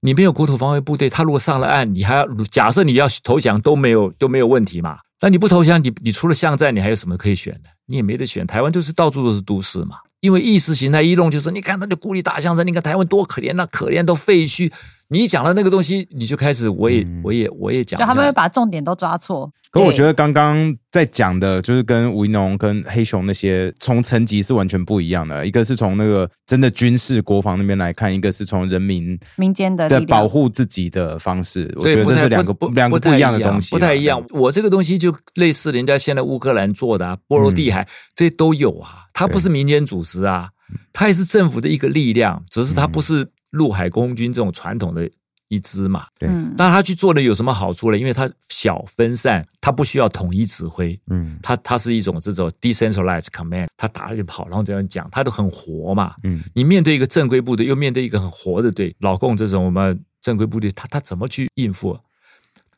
[0.01, 4.99] 你没有国土防卫部队，他如果上了岸，你还要假设你要投降都没有都没有问题嘛？
[5.19, 7.69] 那你不投降，你你除了巷战，你还有什么可以选的？
[7.87, 8.45] 你也没得选。
[8.45, 14.71] 台湾就是到处都是都市嘛，因为意识形态一弄就是，你看他就故意打巷战，你看台湾多可怜呐、可怜都废墟。
[15.09, 19.51] 你一讲了那个东西，你就开始我也、嗯我也我也讲，就他们会把重点都抓错。
[19.69, 25.45] 可我觉得刚刚在讲的，就是跟吴一农、跟黑熊那些从层级是完全不一样的。
[25.45, 31.71] 一个是从那个真的军事国防那边来看，一个是从人民民间的保护自己的方式。
[31.77, 34.23] 我，觉得这是两个不两个不一样的东西，不太一样。
[34.31, 39.05] 我这个东西就类似人家现在乌克兰做的、啊，波罗的海、这都有啊。
[39.13, 40.49] 它不是民间组织啊，
[40.93, 45.09] 它也是政府的一个力量，只是它不是陆海空军这种传统的
[45.47, 46.05] 一支嘛。
[46.19, 47.97] 对嗯，但他去做的有什么好处呢？
[47.97, 56.13] 因为它小分散，它不需要统一指挥，嗯它它是一种这种 decentralized command，他打了就跑，然后这样讲，他都很活嘛。
[56.23, 61.97] 嗯你面对一个正规部队，又面对一个很活的队，老共这种我们正规部队，他他怎么去应付？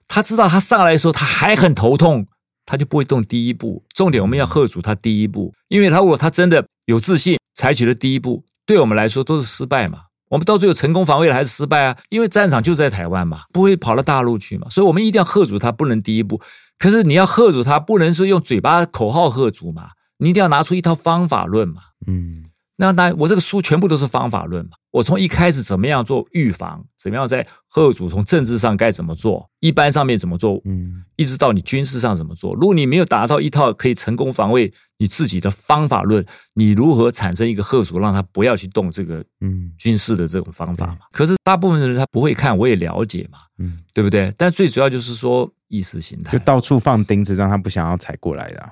[0.08, 2.26] 他知道他上来的时候他还很头痛，
[2.66, 3.84] 他就不会动第一步。
[3.94, 10.06] 重点我们要喝阻他第一步，因为他如果他真的有自信，采取了第一步，对我们来说都是失败嘛。
[10.30, 11.97] 我们到最后成功防卫了还是失败啊？
[12.10, 16.41] 因为战场就在台湾嘛，不会跑到大陆去嘛，所以我们一定要喝阻他，不能第一步。
[16.77, 19.89] 可是你要喝阻他，不能说用嘴巴口号喝阻嘛，
[20.19, 21.81] 你一定要拿出一套方法论嘛。
[22.07, 22.43] 嗯
[22.81, 32.53] 那那我这个书全部都是方法论嘛，我从一开始怎么样做预防，怎么样在贺主从政治上该怎么做，一般上面怎么做，嗯一直到你军事上怎么做。
[32.53, 40.99] 如果你没有达到一套可以成功防卫你自己的方法论，你如何产生一个贺主，让他不要去动这个嗯军事的这种方法嘛？
[41.11, 44.34] 可是大部分的人他不会看，我也了解嘛，嗯，对不对？
[44.38, 46.39] 但最主要就是说意识形态就。
[46.45, 48.72] 到处放钉子，让他不想要踩过来的啊。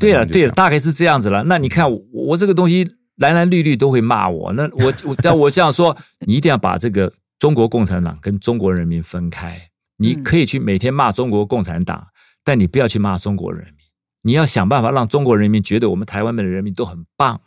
[0.00, 1.44] 对了，对了，大概是这样子了。
[1.44, 9.70] 那你看我我这个东西蓝蓝绿绿都会骂我，那我我但我这样说，你一定要把这个中国共产党跟中国人民分开。
[9.96, 12.08] 你可以去每天骂中国共产党，
[12.42, 13.74] 但你不要去骂中国人民。
[14.22, 17.40] 你要想办法让中国人民觉得我们台湾的人民都很棒，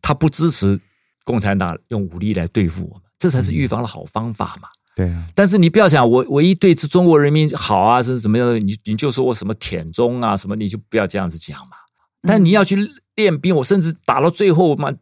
[0.00, 0.80] 他不支持
[1.24, 4.68] 共产党用武力来对付我们，这才是预防的好方法嘛。
[4.96, 8.58] 对啊，但是你不要想我我一对中国人民好啊，是什么样的？
[8.58, 11.76] 你你就说我什么舔中啊什么，你就不要这样子讲嘛。
[12.22, 12.76] 但你要去
[13.14, 14.92] 练兵，我甚至打到最后嘛，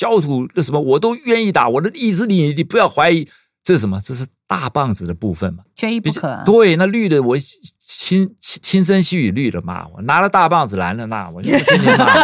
[0.00, 1.68] 焦土那什么我都愿意打。
[1.68, 3.28] 我的意志力你不要怀疑，
[3.62, 4.00] 这是什么？
[4.02, 5.62] 这是大棒子的部分嘛。
[5.76, 6.42] 缺一不可啊。
[6.46, 12.20] 对，那绿的我轻轻轻声细语绿的骂我，拿了大棒子蓝的骂我，就天天骂我。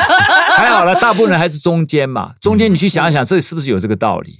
[0.56, 2.32] 还好了，大部分人还是中间嘛。
[2.40, 4.38] 中间你去想一想，这是不是有这个道理？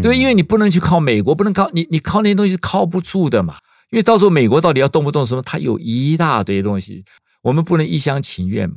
[0.00, 3.56] 对，因为你不能去靠美国，不能靠你，你靠那些东西是靠不住的嘛。
[3.90, 7.04] 因为到时候美国到底要动不动什么，它有一大堆东西，
[7.42, 8.76] 我们不能一厢情愿嘛。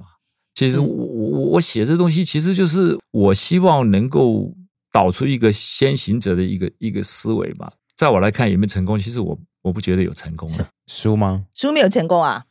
[0.53, 4.53] 其实我我我我写这东西，其实就是我希望能够
[4.91, 7.71] 导出一个先行者的一个一个思维嘛。
[7.95, 10.67] 在我来看有没有成功，其实我我不觉得有成功的。
[10.87, 11.43] 书吗？
[11.53, 12.43] 书没有成功啊，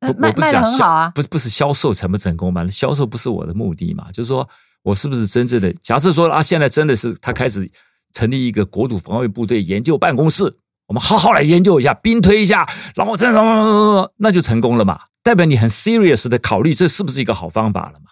[0.00, 1.12] 我不是卖卖的讲销很好啊。
[1.14, 2.66] 不是不是销售成不成功嘛？
[2.68, 4.10] 销售不是我的目的嘛？
[4.10, 4.48] 就是说
[4.82, 7.70] 我是不是真正的假设说啊，现在真的是他开始
[8.12, 10.52] 成立一个国土防卫部队研究办公室，
[10.88, 12.66] 我们好好来研究一下，兵推一下，
[12.96, 14.98] 然后这样那就成功了嘛？
[15.22, 18.06] 代表你很 serious 的考虑这是不是一个好方法了嘛？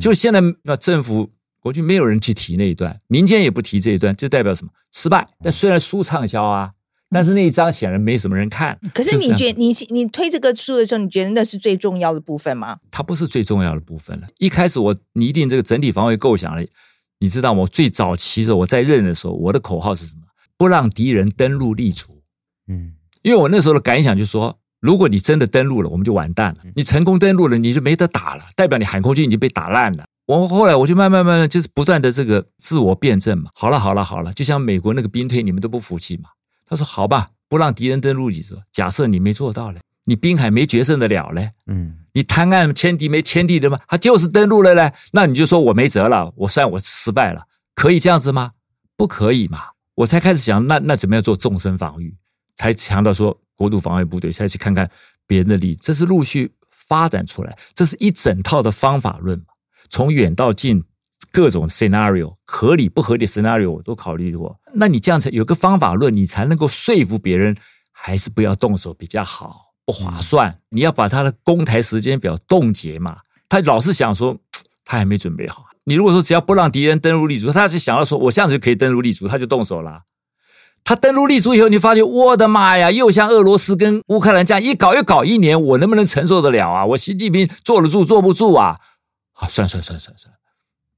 [0.00, 1.28] 就现在那政府
[1.60, 4.70] 国军没有人去提那一段，民间也不提这一段，这代表什么？
[4.92, 5.26] 失败。
[5.42, 6.72] 但虽然书畅销啊，
[7.10, 8.78] 但是那一章显然没什么人看。
[8.94, 12.78] 可是你觉你你推这个书的时候，你觉得那是最重要的部分吗？
[12.90, 14.26] 它不是最重要的部分了。
[14.38, 16.62] 一开始我拟定这个整体防卫构想了，
[17.18, 17.62] 你知道吗？
[17.62, 20.22] 我最早期的时候我在任的时候，我的口号是什么？
[20.56, 22.22] 不让敌人登陆立足。
[22.66, 26.60] 嗯因为我那时候的感想就是说，如果你真的登陆了，我们就完蛋了。
[26.74, 30.04] 你成功登陆了，你就没得打了，代表你海空军已经被打烂了。
[30.26, 33.50] 我后来我就慢慢慢慢就是不断的这个自我辩证嘛。
[33.54, 36.28] 好了好了好了，就像美国那个兵推，你们都不服气嘛。
[36.68, 41.52] 他说好吧，不让敌人登陆几次，假设你没做到嘞，你滨海没决胜得了嘞？
[41.66, 43.78] 嗯，你滩岸签敌没签敌的吗？
[43.88, 47.44] 他就是登陆了嘞，那你就说我没辙了，我算我失败了，
[47.74, 48.50] 可以这样子吗？
[48.96, 49.60] 不可以嘛！
[49.94, 52.16] 我才开始想，那那怎么样做纵深防御？
[52.54, 54.88] 才强调说国土防卫部队，再去看看
[55.26, 59.44] 别人的例子，这是陆续发展出来，这是一整套的方法论嘛，
[59.90, 60.84] 从远到近。
[61.30, 67.54] 各种 scenario 合理不合理 scenario 我都考虑过，那你这样才有个方法论，你才能够说服别人，
[67.92, 70.60] 还是不要动手比较好，不划算。
[70.70, 74.38] 你要把他的攻台时间表冻结嘛，他老是想说
[74.86, 75.66] 他还没准备好。
[75.84, 80.04] 你如果说只要不让敌人登陆立足，他是想要说我这样子就可以登陆立足，他就动手了。
[80.88, 86.86] 他登陆立足以后，你发现我的妈呀，又像俄罗斯跟乌克兰这样一搞又搞一年，我能不能承受得了啊？
[86.86, 88.74] 我习近平坐得住坐不住啊？
[89.34, 90.32] 啊，算算算算算。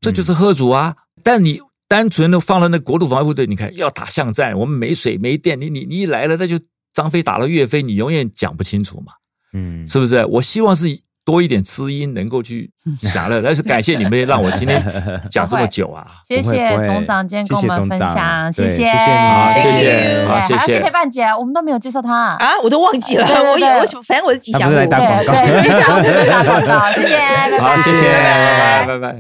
[0.01, 0.95] 这就是喝主啊！
[1.25, 6.57] 但你单纯的放了那国土防卫部队，你看要打巷战，我们没水没电，你你你一来了，那就
[6.95, 9.15] 张飞打了岳飞，你永远讲不清楚嘛，
[9.55, 10.25] 嗯，是不是？
[10.27, 10.87] 我希望是
[11.25, 12.71] 多一点知音，能够去
[13.03, 13.41] 享乐。
[13.43, 14.83] 但是感谢你们让我今天
[15.31, 16.07] 讲这么久啊！
[16.27, 22.15] 谢谢总长今天跟我们分享，谢谢，谢谢你，谢谢，好，谢谢，谢谢范姐，我们都没有介绍她。
[22.15, 29.17] 啊，我都忘记了，我有我反正我是吉祥物，来打广告，吉祥物打广告，谢谢，拜拜，谢谢，拜拜，拜拜。